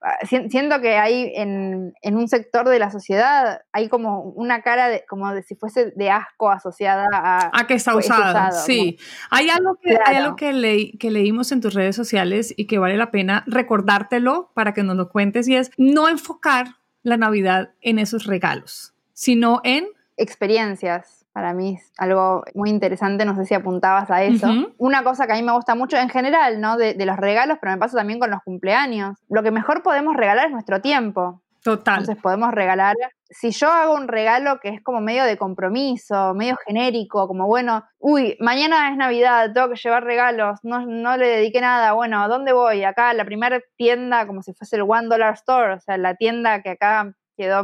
[0.49, 5.33] siento que hay en, un sector de la sociedad, hay como una cara de, como
[5.33, 7.51] de si fuese de asco asociada a...
[7.53, 8.97] A que está usado, sí.
[9.29, 12.97] Hay algo, que, hay algo que, que leímos en tus redes sociales y que vale
[12.97, 17.99] la pena recordártelo para que nos lo cuentes y es no enfocar la Navidad en
[17.99, 21.25] esos regalos, sino en experiencias.
[21.31, 24.47] Para mí es algo muy interesante, no sé si apuntabas a eso.
[24.77, 26.77] Una cosa que a mí me gusta mucho en general, ¿no?
[26.77, 29.19] De, los regalos, pero me pasa también con los cumpleaños.
[29.29, 31.41] Lo que mejor podemos regalar es nuestro tiempo.
[31.63, 31.99] Total.
[31.99, 32.95] Entonces podemos regalar,
[33.29, 37.83] si yo hago un regalo que es como medio de compromiso, medio genérico, como bueno,
[37.99, 42.27] uy, mañana es Navidad, tengo que llevar regalos, no, no le dediqué nada, bueno, ¿a
[42.29, 42.83] dónde voy?
[42.83, 46.61] Acá, la primera tienda, como si fuese el One Dollar Store, o sea, la tienda
[46.61, 47.63] que acá quedó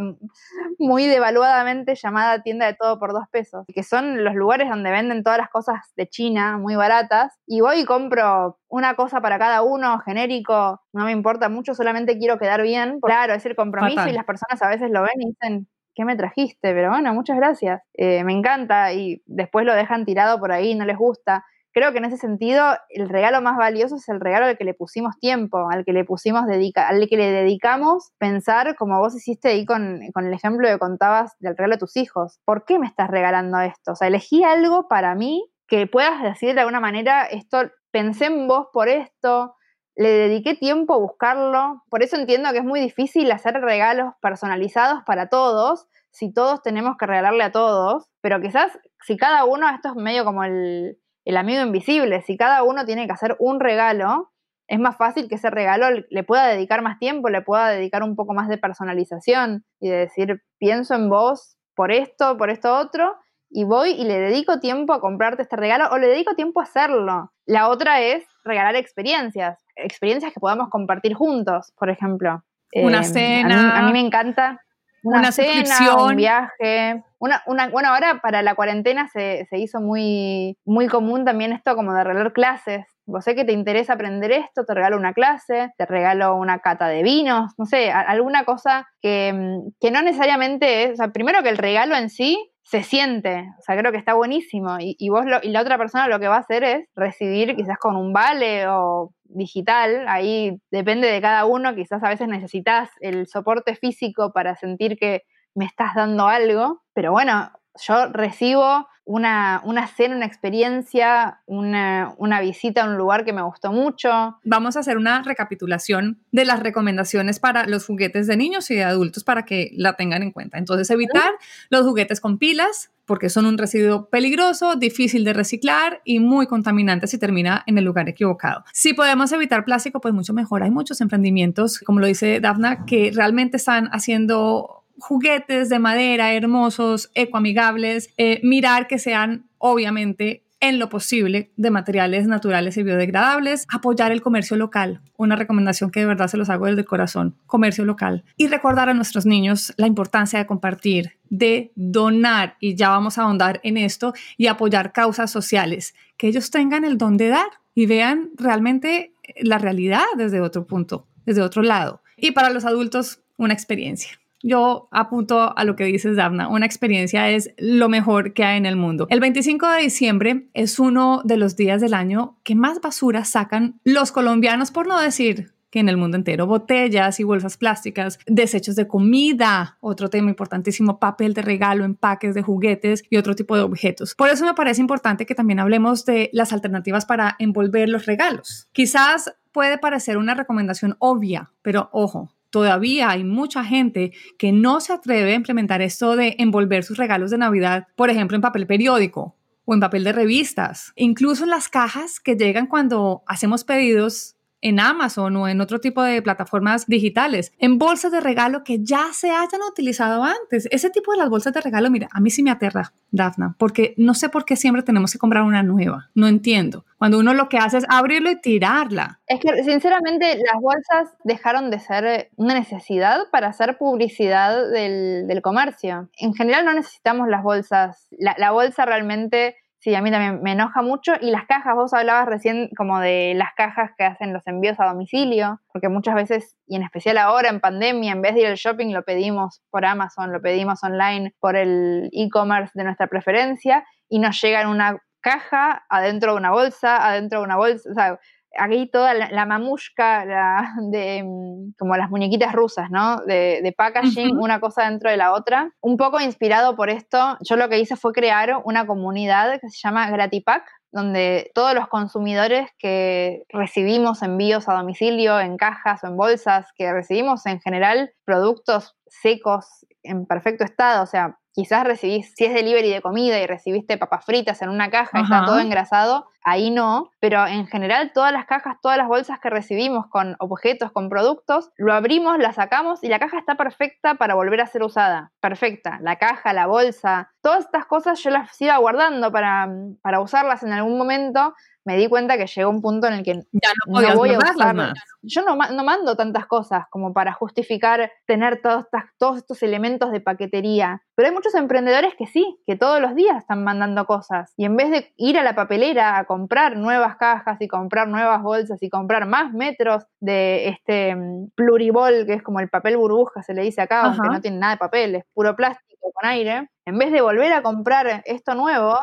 [0.79, 5.23] muy devaluadamente llamada tienda de todo por dos pesos, que son los lugares donde venden
[5.23, 9.63] todas las cosas de China muy baratas, y voy y compro una cosa para cada
[9.63, 12.99] uno, genérico, no me importa mucho, solamente quiero quedar bien.
[13.01, 16.15] Claro, es el compromiso y las personas a veces lo ven y dicen, ¿qué me
[16.15, 16.73] trajiste?
[16.73, 20.85] Pero bueno, muchas gracias, eh, me encanta, y después lo dejan tirado por ahí, no
[20.85, 21.43] les gusta.
[21.73, 24.73] Creo que en ese sentido el regalo más valioso es el regalo al que le
[24.73, 29.49] pusimos tiempo, al que le pusimos dedica, al que le dedicamos pensar, como vos hiciste
[29.49, 32.39] ahí con, con el ejemplo que contabas del regalo a tus hijos.
[32.45, 33.93] ¿Por qué me estás regalando esto?
[33.93, 38.47] O sea, elegí algo para mí que puedas decir de alguna manera, esto, pensé en
[38.47, 39.55] vos por esto,
[39.95, 41.83] le dediqué tiempo a buscarlo.
[41.89, 46.95] Por eso entiendo que es muy difícil hacer regalos personalizados para todos, si todos tenemos
[46.97, 51.37] que regalarle a todos, pero quizás si cada uno, esto es medio como el, el
[51.37, 54.31] amigo invisible, si cada uno tiene que hacer un regalo,
[54.67, 58.15] es más fácil que ese regalo le pueda dedicar más tiempo, le pueda dedicar un
[58.15, 63.15] poco más de personalización y de decir, pienso en vos por esto, por esto otro,
[63.49, 66.63] y voy y le dedico tiempo a comprarte este regalo o le dedico tiempo a
[66.63, 67.31] hacerlo.
[67.45, 72.43] La otra es regalar experiencias, experiencias que podamos compartir juntos, por ejemplo.
[72.73, 73.53] Una cena.
[73.53, 74.59] Eh, a mí, me encanta.
[75.03, 77.03] Una, cena, un viaje.
[77.19, 81.75] Una, una, bueno, ahora para la cuarentena se, se, hizo muy, muy común también esto
[81.75, 82.85] como de regalar clases.
[83.05, 86.87] Vos sé que te interesa aprender esto, te regalo una clase, te regalo una cata
[86.87, 91.49] de vinos, no sé, alguna cosa que, que no necesariamente es, o sea, primero que
[91.49, 94.77] el regalo en sí se siente, o sea, creo que está buenísimo.
[94.79, 97.95] Y, vos y la otra persona lo que va a hacer es recibir quizás con
[97.95, 103.75] un vale o digital, ahí depende de cada uno, quizás a veces necesitas el soporte
[103.75, 105.21] físico para sentir que
[105.53, 112.39] me estás dando algo, pero bueno, yo recibo una, una cena, una experiencia, una, una,
[112.39, 114.37] visita a un lugar que me gustó mucho.
[114.43, 118.83] Vamos a hacer una recapitulación de las recomendaciones para los juguetes de niños y de
[118.83, 120.57] adultos para que la tengan en cuenta.
[120.57, 121.33] Entonces, evitar
[121.69, 127.07] los juguetes con pilas porque son un residuo peligroso, difícil de reciclar y muy contaminante
[127.07, 128.63] si termina en el lugar equivocado.
[128.71, 130.63] Si podemos evitar plástico, pues mucho mejor.
[130.63, 137.11] Hay muchos emprendimientos, como lo dice Dafna, que realmente están haciendo juguetes de madera hermosos,
[137.15, 144.13] ecoamigables, eh, mirar que sean obviamente en lo posible de materiales naturales y biodegradables, apoyar
[144.13, 147.83] el comercio local, una recomendación que de verdad se los hago desde el corazón, comercio
[147.83, 153.17] local, y recordar a nuestros niños la importancia de compartir, de donar, y ya vamos
[153.17, 157.49] a ahondar en esto, y apoyar causas sociales, que ellos tengan el don de dar
[157.75, 162.03] y vean realmente la realidad desde otro punto, desde otro lado.
[162.15, 167.29] Y para los adultos, una experiencia yo apunto a lo que dices, Dafna, una experiencia
[167.29, 169.07] es lo mejor que hay en el mundo.
[169.09, 173.79] El 25 de diciembre es uno de los días del año que más basura sacan
[173.83, 178.75] los colombianos, por no decir que en el mundo entero, botellas y bolsas plásticas, desechos
[178.75, 183.63] de comida, otro tema importantísimo, papel de regalo, empaques de juguetes y otro tipo de
[183.63, 184.13] objetos.
[184.13, 188.67] Por eso me parece importante que también hablemos de las alternativas para envolver los regalos.
[188.71, 194.93] Quizás puede parecer una recomendación obvia, pero ojo, todavía hay mucha gente que no se
[194.93, 199.35] atreve a implementar esto de envolver sus regalos de Navidad, por ejemplo, en papel periódico
[199.65, 200.93] o en papel de revistas.
[200.95, 206.01] Incluso en las cajas que llegan cuando hacemos pedidos en Amazon o en otro tipo
[206.01, 210.67] de plataformas digitales, en bolsas de regalo que ya se hayan utilizado antes.
[210.71, 213.93] Ese tipo de las bolsas de regalo, mira, a mí sí me aterra, Dafna, porque
[213.97, 216.09] no sé por qué siempre tenemos que comprar una nueva.
[216.15, 216.85] No entiendo.
[216.97, 219.19] Cuando uno lo que hace es abrirlo y tirarla.
[219.27, 225.41] Es que sinceramente las bolsas dejaron de ser una necesidad para hacer publicidad del, del
[225.41, 226.09] comercio.
[226.17, 228.07] En general no necesitamos las bolsas.
[228.17, 231.11] La bolsa realmente Sí, a mí también me enoja mucho.
[231.19, 234.85] Y las cajas, vos hablabas recién como de las cajas que hacen los envíos a
[234.85, 238.55] domicilio, porque muchas veces, y en especial ahora en pandemia, en vez de ir al
[238.55, 244.19] shopping, lo pedimos por Amazon, lo pedimos online por el e-commerce de nuestra preferencia y
[244.19, 248.19] nos llega en una caja, adentro de una bolsa, adentro de una bolsa, o sea,
[248.57, 250.25] aquí toda la, la mamushka
[250.91, 253.17] de mm, como las muñequitas rusas, ¿no?
[253.25, 255.71] De, packaging, una cosa dentro de la otra.
[255.81, 259.79] Un poco inspirado por esto, yo lo que hice fue crear una comunidad que se
[259.81, 266.17] llama Gratipack, donde todos los consumidores que recibimos envíos a domicilio, en cajas o en
[266.17, 272.45] bolsas, que recibimos en general productos secos en perfecto estado, o sea, quizás recibís, si
[272.45, 276.27] es delivery de comida y recibiste papas fritas en una caja y está todo engrasado,
[276.41, 280.91] ahí no, pero en general todas las cajas, todas las bolsas que recibimos con objetos,
[280.91, 284.83] con productos, lo abrimos, la sacamos y la caja está perfecta para volver a ser
[284.83, 285.31] usada.
[285.39, 289.69] Perfecta, la caja, la bolsa, todas estas cosas yo las iba guardando para,
[290.01, 291.53] para usarlas en algún momento
[291.85, 294.73] me di cuenta que llegó un punto en el que ya no, voy a usar.
[294.73, 294.93] Más.
[295.21, 298.85] Yo no, no, mando tantas cosas como para justificar tener todos,
[299.17, 301.03] todos estos elementos de paquetería.
[301.15, 304.53] Pero hay muchos emprendedores que sí, que todos los días están mandando cosas.
[304.57, 308.41] Y en vez de ir a la papelera a comprar nuevas cajas y comprar nuevas
[308.41, 313.43] bolsas y comprar más metros de este mm, pluribol, que es como el papel burbuja,
[313.43, 316.69] se le dice acá, aunque no tiene nada de papel, es puro plástico con aire,
[316.85, 318.97] en vez de volver a comprar esto nuevo,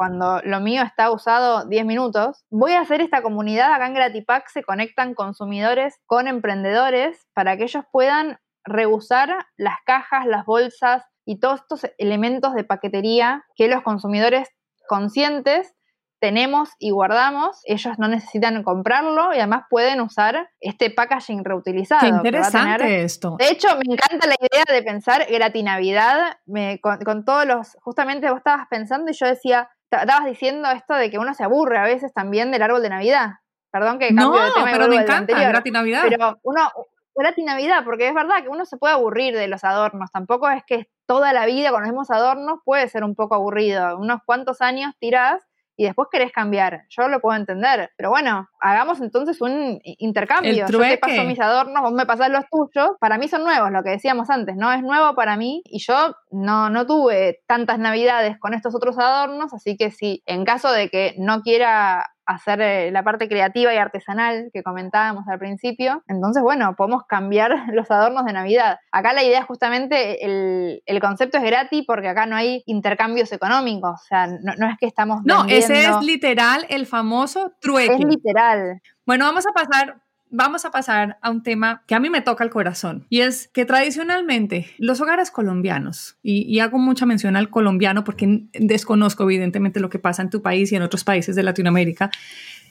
[0.00, 2.46] cuando lo mío está usado 10 minutos.
[2.48, 7.64] Voy a hacer esta comunidad acá en Gratipack, se conectan consumidores con emprendedores para que
[7.64, 9.28] ellos puedan reusar
[9.58, 14.48] las cajas, las bolsas y todos estos elementos de paquetería que los consumidores
[14.88, 15.74] conscientes
[16.18, 22.00] tenemos y guardamos, ellos no necesitan comprarlo y además pueden usar este packaging reutilizado.
[22.00, 23.36] Qué interesante esto.
[23.38, 28.38] De hecho, me encanta la idea de pensar gratinavidad me, con, todos los, justamente vos
[28.38, 32.12] estabas pensando y yo decía, estabas diciendo esto de que uno se aburre a veces
[32.12, 33.30] también del árbol de Navidad.
[33.70, 36.02] Perdón que cambio de tema pero me encanta, gratinavidad.
[36.08, 36.70] Pero uno,
[37.14, 40.88] gratinavidad, porque es verdad que uno se puede aburrir de los adornos, tampoco es que
[41.06, 43.96] toda la vida con los mismos adornos puede ser un poco aburrido.
[43.96, 45.42] Unos cuantos años tirás
[45.80, 46.82] y después querés cambiar.
[46.90, 47.90] Yo lo puedo entender.
[47.96, 50.66] Pero bueno, hagamos entonces un intercambio.
[50.68, 52.98] Yo te paso mis adornos, vos me pasás los tuyos.
[53.00, 54.70] Para mí son nuevos, lo que decíamos antes, ¿no?
[54.74, 59.54] Es nuevo para mí y yo no, no tuve tantas navidades con estos otros adornos,
[59.54, 63.76] así que si en caso de que no quiera hacer eh, la parte creativa y
[63.76, 66.02] artesanal que comentábamos al principio.
[66.08, 68.78] Entonces, bueno, podemos cambiar los adornos de Navidad.
[68.92, 73.32] Acá la idea es justamente, el, el concepto es gratis porque acá no hay intercambios
[73.32, 75.20] económicos, o sea, no, es que estamos...
[75.24, 77.94] No, ese es literal el famoso trueque.
[77.94, 78.80] Es literal.
[79.06, 80.00] Bueno, vamos a pasar
[80.30, 83.48] vamos a pasar a un tema que a mí me toca el corazón y es
[83.48, 89.90] que tradicionalmente los hogares colombianos, y, hago mucha mención al colombiano porque desconozco evidentemente lo
[89.90, 92.10] que pasa en tu país y en otros países de Latinoamérica,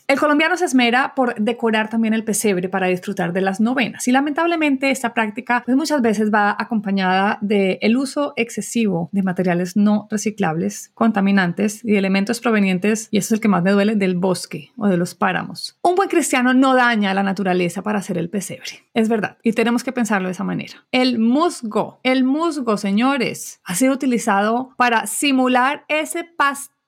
[0.10, 4.12] el colombiano se esmera por decorar también el pesebre para disfrutar de las novenas y
[4.12, 10.08] lamentablemente esta práctica pues muchas veces va acompañada del el uso excesivo de materiales no
[10.10, 14.72] reciclables, contaminantes y elementos provenientes, y eso es el que más me duele, del bosque
[14.78, 15.78] o de los páramos.
[15.84, 19.84] Un buen cristiano no daña la naturaleza para hacer el pesebre, es verdad, y tenemos
[19.84, 20.86] que pensarlo de esa manera.
[20.92, 26.79] El musgo, el musgo, señores, ha sido utilizado para simular ese pastel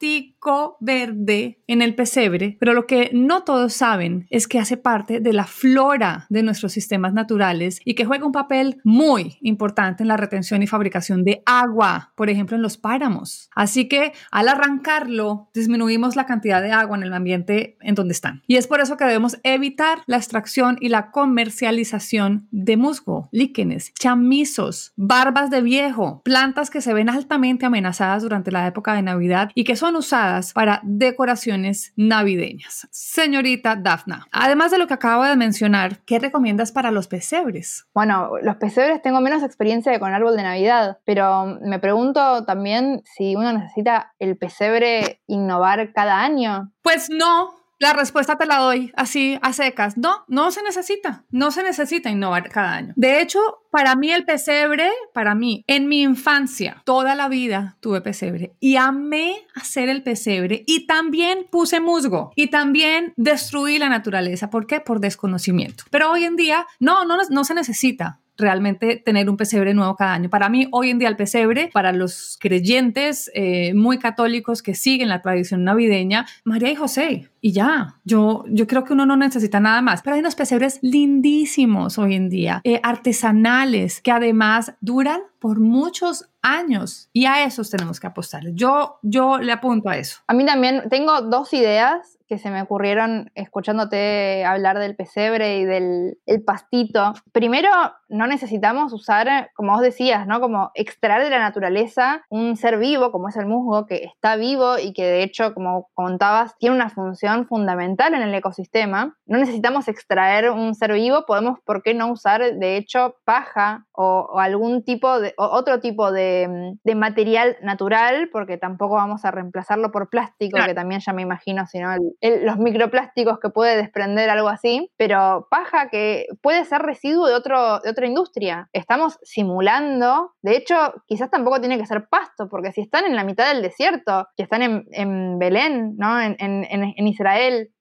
[0.80, 5.34] verde en el pesebre, pero lo que no todos saben es que hace parte de
[5.34, 10.18] la flora de nuestros sistemas naturales y que juega un papel muy importante en la
[10.18, 13.50] retención y fabricación de agua, por ejemplo en los páramos.
[13.56, 18.42] Así que al arrancarlo disminuimos la cantidad de agua en el ambiente en donde están.
[18.48, 23.94] Y es por eso que debemos evitar la extracción y la comercialización de musgo, líquenes,
[23.94, 29.52] chamizos, barbas de viejo, plantas que se ven altamente amenazadas durante la época de Navidad
[29.56, 32.88] y que son usadas para decoraciones navideñas.
[32.92, 37.86] Señorita Dafna, además de lo que acabo de mencionar, ¿qué recomiendas para los pesebres?
[37.94, 43.36] Bueno, los pesebres tengo menos experiencia con árbol de Navidad, pero me pregunto también si
[43.36, 46.72] uno necesita el pesebre innovar cada año.
[46.82, 49.98] Pues no, la respuesta te la doy así a secas.
[49.98, 51.26] No, no se necesita.
[51.32, 52.94] No se necesita innovar cada año.
[52.96, 53.40] De hecho,
[53.72, 58.76] para mí el pesebre, para mí, en mi infancia, toda la vida tuve pesebre y
[58.76, 64.52] amé hacer el pesebre y también puse musgo y también destruí la naturaleza.
[64.52, 64.80] ¿Por qué?
[64.80, 65.86] Por desconocimiento.
[65.90, 70.14] Pero hoy en día, no, no, no se necesita realmente tener un pesebre nuevo cada
[70.14, 70.30] año.
[70.30, 75.10] Para mí, hoy en día el pesebre, para los creyentes eh, muy católicos que siguen
[75.10, 79.60] la tradición navideña, María y José, y ya, yo, yo creo que uno no necesita
[79.60, 80.04] nada más.
[80.04, 86.30] Pero hay unos pesebres lindísimos hoy en día, eh, artesanales, que además duran por muchos
[86.44, 88.44] años y a esos tenemos que apostar.
[88.54, 90.20] Yo, yo le apunto a eso.
[90.28, 95.66] A mí también tengo dos ideas que se me ocurrieron escuchándote hablar del pesebre y
[95.66, 97.12] del el pastito.
[97.34, 97.70] Primero,
[98.08, 100.40] no necesitamos usar, como vos decías, ¿no?
[100.40, 104.80] Como extraer de la naturaleza un ser vivo, como es el musgo, que está vivo
[104.80, 109.18] y que de hecho, como contabas, tiene una función fundamental en el ecosistema.
[109.26, 114.40] No necesitamos extraer un ser vivo, podemos, ¿por qué no usar, de hecho, paja o,
[114.40, 120.58] algún tipo de, otro tipo de, material natural, porque tampoco vamos a reemplazarlo por plástico,
[120.66, 121.90] que también ya me imagino, si no,
[122.22, 127.80] los microplásticos que puede desprender algo así, pero paja que puede ser residuo de, otro,
[127.80, 128.70] de otra industria.
[128.74, 130.76] Estamos simulando, de hecho,
[131.08, 134.44] quizás tampoco tiene que ser pasto, porque si están en la mitad del desierto, que
[134.44, 134.62] están
[134.92, 136.22] en, Belén, ¿no?
[136.22, 137.72] En Israel,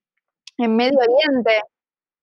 [0.57, 1.61] en Medio Oriente.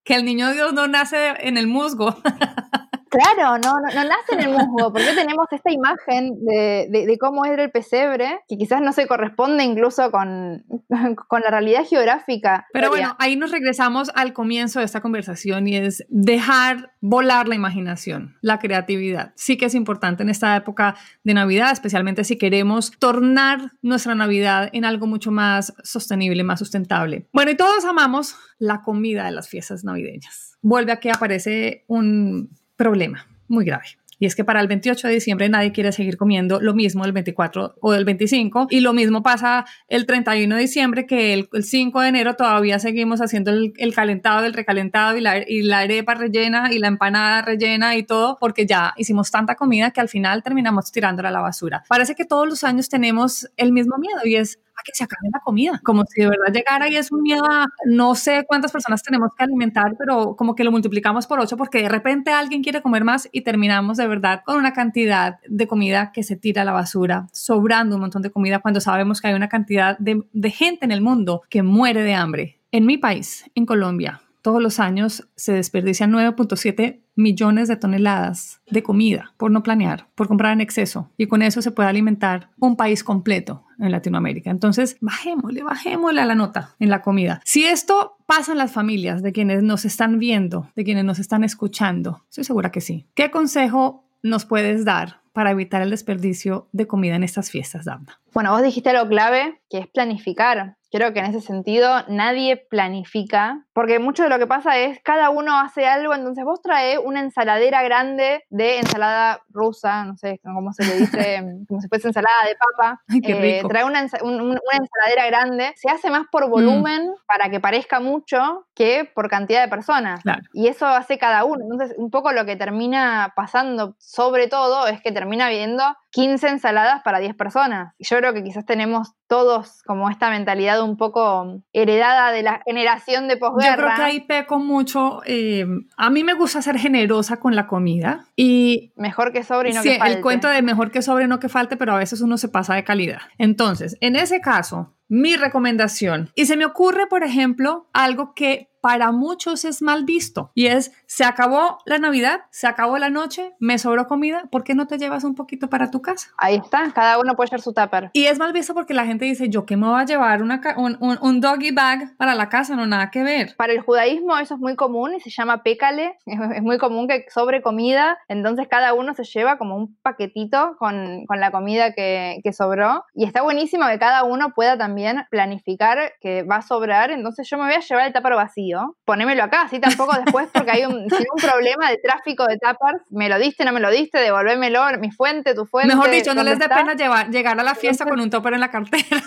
[0.03, 2.15] Que el niño Dios no nace en el musgo.
[3.17, 7.71] Claro, no, no, nace en el musgo, porque tenemos esta imagen de, cómo era el
[7.71, 10.63] pesebre, que quizás no se corresponde incluso con,
[11.27, 12.67] con la realidad geográfica.
[12.73, 17.55] Pero bueno, ahí nos regresamos al comienzo de esta conversación y es dejar volar la
[17.55, 19.33] imaginación, la creatividad.
[19.35, 24.69] Sí que es importante en esta época de Navidad, especialmente si queremos tornar nuestra Navidad
[24.73, 27.27] en algo mucho más sostenible, más sustentable.
[27.33, 30.57] Bueno, y todos amamos la comida de las fiestas navideñas.
[30.61, 33.97] Vuelve a que aparece un problema muy grave.
[34.19, 37.13] Y es que para el 28 de diciembre nadie quiere seguir comiendo lo mismo del
[37.13, 38.67] 24 o del 25.
[38.71, 43.21] Y lo mismo pasa el 31 de diciembre, que el, 5 de enero todavía seguimos
[43.21, 47.95] haciendo el, calentado del recalentado y la, y la arepa rellena y la empanada rellena
[47.95, 51.83] y todo, porque ya hicimos tanta comida que al final terminamos tirándola a la basura.
[51.87, 55.29] Parece que todos los años tenemos el mismo miedo y es a que se acabe
[55.31, 57.43] la comida, como si de verdad llegara y es un miedo
[57.85, 61.81] no sé cuántas personas tenemos que alimentar, pero como que lo multiplicamos por ocho porque
[61.81, 66.11] de repente alguien quiere comer más y terminamos de verdad con una cantidad de comida
[66.11, 69.33] que se tira a la basura, sobrando un montón de comida cuando sabemos que hay
[69.33, 72.59] una cantidad de gente en el mundo que muere de hambre.
[72.71, 78.83] En mi país, en Colombia, todos los años se desperdician 9.7 millones de toneladas de
[78.83, 81.09] comida por no planear, por comprar en exceso.
[81.17, 84.49] Y con eso se puede alimentar un país completo en Latinoamérica.
[84.49, 87.41] Entonces, bajémosle, bajémosle a la nota en la comida.
[87.43, 91.43] Si esto pasa en las familias de quienes nos están viendo, de quienes nos están
[91.43, 93.07] escuchando, estoy segura que sí.
[93.15, 98.19] ¿Qué consejo nos puedes dar para evitar el desperdicio de comida en estas fiestas, Dana?
[98.33, 100.77] Bueno, vos dijiste algo clave, que es planificar.
[100.89, 105.29] Creo que en ese sentido nadie planifica, porque mucho de lo que pasa es cada
[105.29, 110.73] uno hace algo, entonces vos traes una ensaladera grande de ensalada rusa, no sé cómo
[110.73, 113.03] se le dice, como si fuese ensalada de papa.
[113.13, 116.49] Eh, trae una, ensaladera grande, se hace más por mm.
[116.49, 120.21] volumen para que parezca mucho que por cantidad de personas.
[120.53, 121.63] Y eso hace cada uno.
[121.69, 125.83] Entonces, un poco lo que termina pasando sobre todo es que termina viendo
[126.17, 127.93] 15 ensaladas para 10 personas.
[127.99, 133.27] Yo creo que quizás tenemos todos como esta mentalidad un poco heredada de la generación
[133.27, 133.66] de posguerra.
[133.71, 135.21] Yo creo que ahí peco mucho.
[135.25, 135.65] Eh,
[135.97, 138.93] a mí me gusta ser generosa con la comida y...
[138.95, 140.15] Mejor que sobre y no que falte.
[140.15, 142.49] el cuento de mejor que sobre y no que falte, pero a veces uno se
[142.49, 143.19] pasa de calidad.
[143.37, 146.31] Entonces, en ese caso, mi recomendación.
[146.35, 150.91] Y se me ocurre, por ejemplo, algo que para muchos es mal visto y es,
[151.07, 154.97] se acabó la Navidad, se acabó la noche, me sobró comida, ¿por qué no te
[154.97, 156.29] llevas un poquito para tu casa?
[156.37, 158.11] Ahí está, cada uno puede llevar su tupper.
[158.13, 160.61] Y es mal visto porque la gente dice, yo qué me voy a llevar una,
[160.77, 163.55] un, un, doggy bag para la casa, no nada que ver.
[163.57, 167.25] Para el judaísmo eso es muy común y se llama pécale, es, muy común que
[167.29, 172.39] sobre comida, entonces cada uno se lleva como un paquetito con, con la comida que,
[172.43, 174.96] que sobró y está buenísimo que cada uno pueda también
[175.29, 179.43] planificar que va a sobrar, entonces yo me voy a llevar el tupper vacío ponémelo
[179.43, 181.07] acá, así tampoco después, porque hay un,
[181.41, 185.53] problema de tráfico de tappers, me lo diste, no me lo diste, devolvémelo, mi fuente,
[185.53, 185.93] tu fuente.
[185.95, 188.59] Mejor dicho, no les dé pena llevar, llegar a la fiesta con un topper en
[188.59, 189.21] la cartera.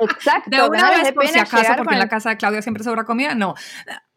[0.00, 0.50] Exacto.
[0.50, 3.34] De una vez, por si acaso, porque en la casa de Claudia siempre sobra comida,
[3.34, 3.54] no.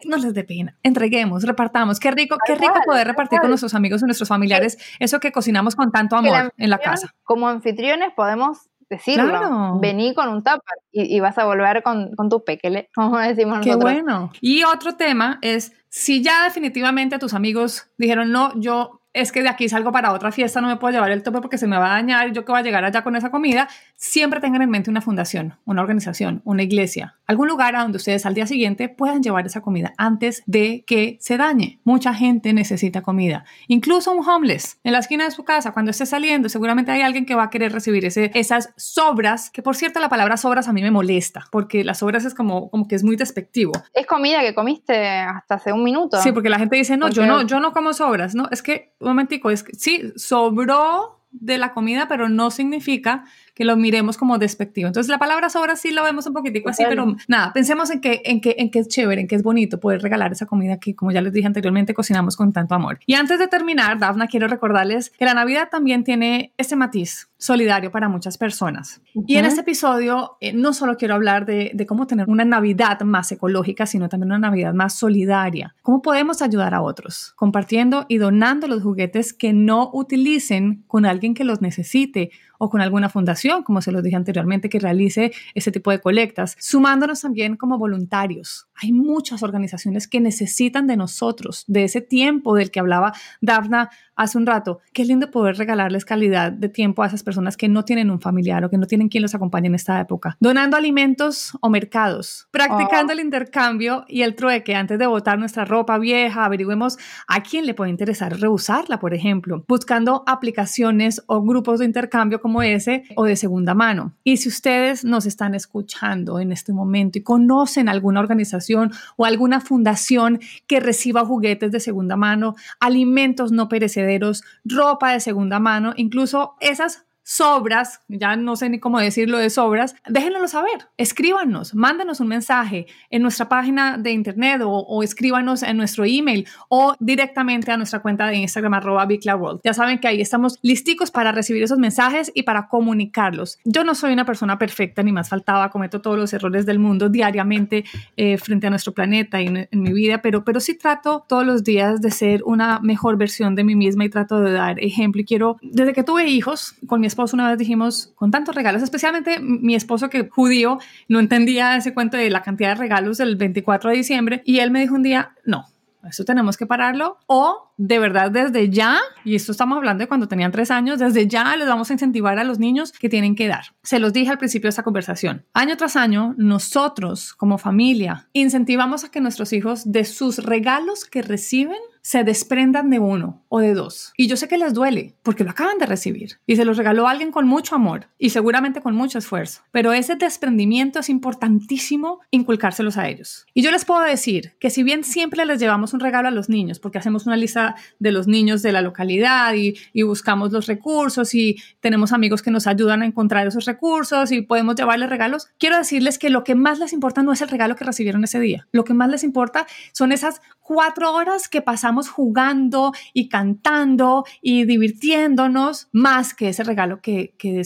[0.06, 0.76] No les dé pena.
[0.84, 2.00] Entreguemos, repartamos.
[2.00, 5.76] Qué rico, qué rico poder repartir con nuestros amigos y nuestros familiares eso que cocinamos
[5.76, 7.14] con tanto amor en la casa.
[7.24, 9.80] Como anfitriones podemos decirlo.
[9.80, 13.94] Vení con un tupper y, vas a volver con, con tu pequele, como decimos nosotros.
[13.94, 14.32] Qué bueno.
[14.42, 19.50] Y otro tema es, si ya definitivamente tus amigos dijeron, no, yo es que de
[19.50, 21.88] aquí salgo para otra fiesta, no me puedo llevar el tope porque se me va
[21.88, 24.90] a dañar, yo que voy a llegar allá con esa comida, siempre tengan en mente
[24.90, 29.24] una fundación, una organización, una iglesia, algún lugar a donde ustedes al día siguiente puedan
[29.24, 31.80] llevar esa comida antes de que se dañe.
[31.84, 36.06] Mucha gente necesita comida, incluso un homeless en la esquina de su casa, cuando esté
[36.06, 40.00] saliendo, seguramente hay alguien que va a querer recibir ese, esas sobras, que por cierto
[40.00, 43.04] la palabra sobras a mí me molesta, porque las sobras es como, como que es
[43.04, 43.72] muy despectivo.
[43.94, 46.22] Es comida que comiste hasta hace un minuto.
[46.22, 48.94] Sí, porque la gente dice, no, yo no, yo no como sobras, no, es que
[49.08, 53.26] momentico, es que sí, sobró de la comida, pero no significa
[53.58, 54.86] que lo miremos como despectivo.
[54.86, 58.22] Entonces la palabra sobra sí lo vemos un poquitico así, pero nada, pensemos en que,
[58.24, 60.96] en, que, en que es chévere, en que es bonito poder regalar esa comida que,
[60.96, 63.00] como ya les dije anteriormente, cocinamos con tanto amor.
[63.08, 67.90] Y antes de terminar, Dafna, quiero recordarles que la Navidad también tiene ese matiz solidario
[67.90, 69.02] para muchas personas.
[69.26, 73.02] Y en este episodio eh, no solo quiero hablar de, de, cómo tener una Navidad
[73.02, 75.74] más ecológica, sino también una Navidad más solidaria.
[75.82, 77.34] ¿Cómo podemos ayudar a otros?
[77.36, 82.82] Compartiendo y donando los juguetes que no utilicen con alguien que los necesite o con
[82.82, 87.56] alguna fundación, como se los dije anteriormente, que realice ese tipo de colectas, sumándonos también
[87.56, 88.67] como voluntarios.
[88.80, 94.38] Hay muchas organizaciones que necesitan de nosotros, de ese tiempo del que hablaba Dafna hace
[94.38, 94.80] un rato.
[94.94, 98.64] Qué lindo poder regalarles calidad de tiempo a esas personas que no tienen un familiar
[98.66, 100.38] o que no tienen quien los acompañe en esta época.
[100.40, 105.98] Donando alimentos o mercados, practicando el intercambio y el trueque antes de botar nuestra ropa
[105.98, 106.98] vieja, averigüemos
[107.28, 112.62] a quién le puede interesar reusarla, por ejemplo, buscando aplicaciones o grupos de intercambio como
[112.62, 114.14] ese o de segunda mano.
[114.24, 118.67] Y si ustedes nos están escuchando en este momento y conocen alguna organización
[119.16, 125.60] o alguna fundación que reciba juguetes de segunda mano, alimentos no perecederos, ropa de segunda
[125.60, 131.76] mano, incluso esas sobras, ya no sé ni cómo decirlo de sobras, déjenoslo saber, escríbanos,
[131.76, 136.96] mándanos un mensaje en nuestra página de internet o, o escríbanos en nuestro email o
[137.02, 139.60] directamente a nuestra cuenta de Instagram arroba World.
[139.66, 143.60] Ya saben que ahí estamos listicos para recibir esos mensajes y para comunicarlos.
[143.66, 147.10] Yo no soy una persona perfecta, ni más faltaba, cometo todos los errores del mundo
[147.10, 147.84] diariamente
[148.16, 151.46] eh, frente a nuestro planeta y en, en mi vida, pero, pero sí trato todos
[151.46, 155.22] los días de ser una mejor versión de mí misma y trato de dar ejemplo.
[155.22, 158.82] Y quiero, desde que tuve hijos, con mi esposo una vez dijimos, con tantos regalos,
[158.82, 163.36] especialmente mi esposo que judío, no entendía ese cuento de la cantidad de regalos del
[163.36, 165.66] 24 de diciembre, y él me dijo un día, no,
[166.08, 170.28] eso tenemos que pararlo o de verdad desde ya, y esto estamos hablando de cuando
[170.28, 173.48] tenían tres años, desde ya les vamos a incentivar a los niños que tienen que
[173.48, 173.66] dar.
[173.84, 175.46] Se los dije al principio de esta conversación.
[175.54, 181.22] Año tras año, nosotros como familia incentivamos a que nuestros hijos de sus regalos que
[181.22, 181.78] reciben
[182.08, 184.14] se desprendan de uno o de dos.
[184.16, 187.06] Y yo sé que les duele porque lo acaban de recibir y se los regaló
[187.06, 189.64] alguien con mucho amor y seguramente con mucho esfuerzo.
[189.72, 193.46] Pero ese desprendimiento es importantísimo inculcárselos a ellos.
[193.54, 196.48] Y yo les puedo decir que si bien siempre les llevamos un regalo a los
[196.48, 199.76] niños, porque hacemos una lista de los niños de la localidad y,
[200.08, 204.76] buscamos los recursos y tenemos amigos que nos ayudan a encontrar esos recursos y podemos
[204.76, 207.84] llevarles regalos, quiero decirles que lo que más les importa no es el regalo que
[207.84, 208.66] recibieron ese día.
[208.72, 214.66] Lo que más les importa son esas cuatro horas que pasamos jugando y cantando y
[214.66, 217.64] divirtiéndonos más que ese regalo que, que,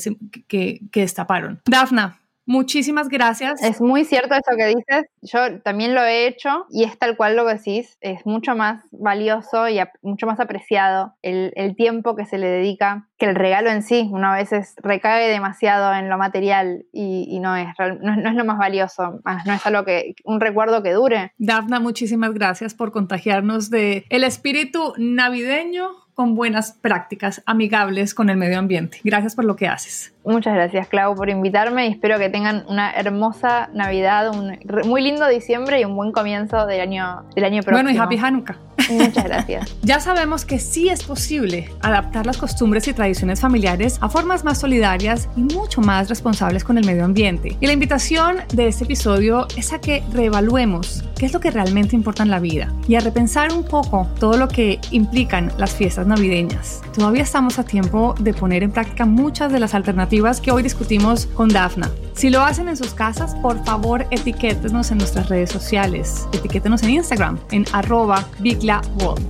[0.48, 1.62] que, que destaparon.
[1.66, 2.21] Dafna,
[2.52, 3.64] Muchísimas gracias.
[3.64, 5.06] Es muy cierto eso que dices.
[5.22, 7.98] Yo también lo he hecho y es tal cual lo que decís.
[8.02, 13.08] Es mucho más valioso y mucho más apreciado el, el, tiempo que se le dedica
[13.18, 14.10] que el regalo en sí.
[14.12, 18.36] Uno a veces recae demasiado en lo material y, y no, es, no, no, es
[18.36, 19.22] lo más valioso.
[19.46, 21.32] No es algo que, un recuerdo que dure.
[21.38, 28.38] Dafna, muchísimas gracias por contagiarnos de el espíritu navideño con buenas prácticas amigables con el
[28.38, 29.00] medio ambiente.
[29.04, 30.14] Gracias por lo que haces.
[30.24, 35.28] Muchas gracias, Clau, por invitarme y espero que tengan una hermosa Navidad, un muy lindo
[35.28, 37.84] diciembre y un buen comienzo del año, del año próximo.
[37.84, 38.58] Bueno, y Happy Hanukkah.
[38.90, 39.76] Muchas gracias.
[39.84, 44.60] ya sabemos que sí es posible adaptar las costumbres y tradiciones familiares a formas más
[44.60, 47.58] solidarias y mucho más responsables con el medio ambiente.
[47.60, 51.96] Y la invitación de este episodio es a que reevaluemos qué es lo que realmente
[51.96, 56.08] importa en la vida y a repensar un poco todo lo que implican las fiestas
[56.08, 56.82] navideñas.
[56.94, 61.28] Todavía estamos a tiempo de poner en práctica muchas de las alternativas que hoy discutimos
[61.28, 61.92] con Dafna.
[62.14, 66.28] Si lo hacen en sus casas, por favor etiquétenos en nuestras redes sociales.
[66.34, 68.26] Etiquétenos en Instagram, en arroba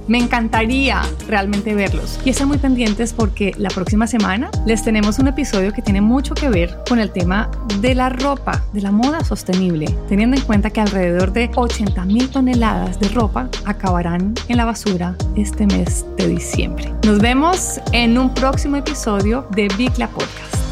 [0.08, 2.20] Me encantaría realmente verlos.
[2.26, 6.36] Y estén muy pendientes porque la próxima semana les tenemos un episodio que tiene mucho
[6.36, 10.70] que ver con el tema de la ropa, de la moda sostenible, teniendo en cuenta
[10.70, 16.28] que alrededor de 80 mil toneladas de ropa acabarán en la basura este mes de
[16.28, 16.94] diciembre.
[17.06, 20.71] Nos vemos en un próximo episodio de Bicla Podcast.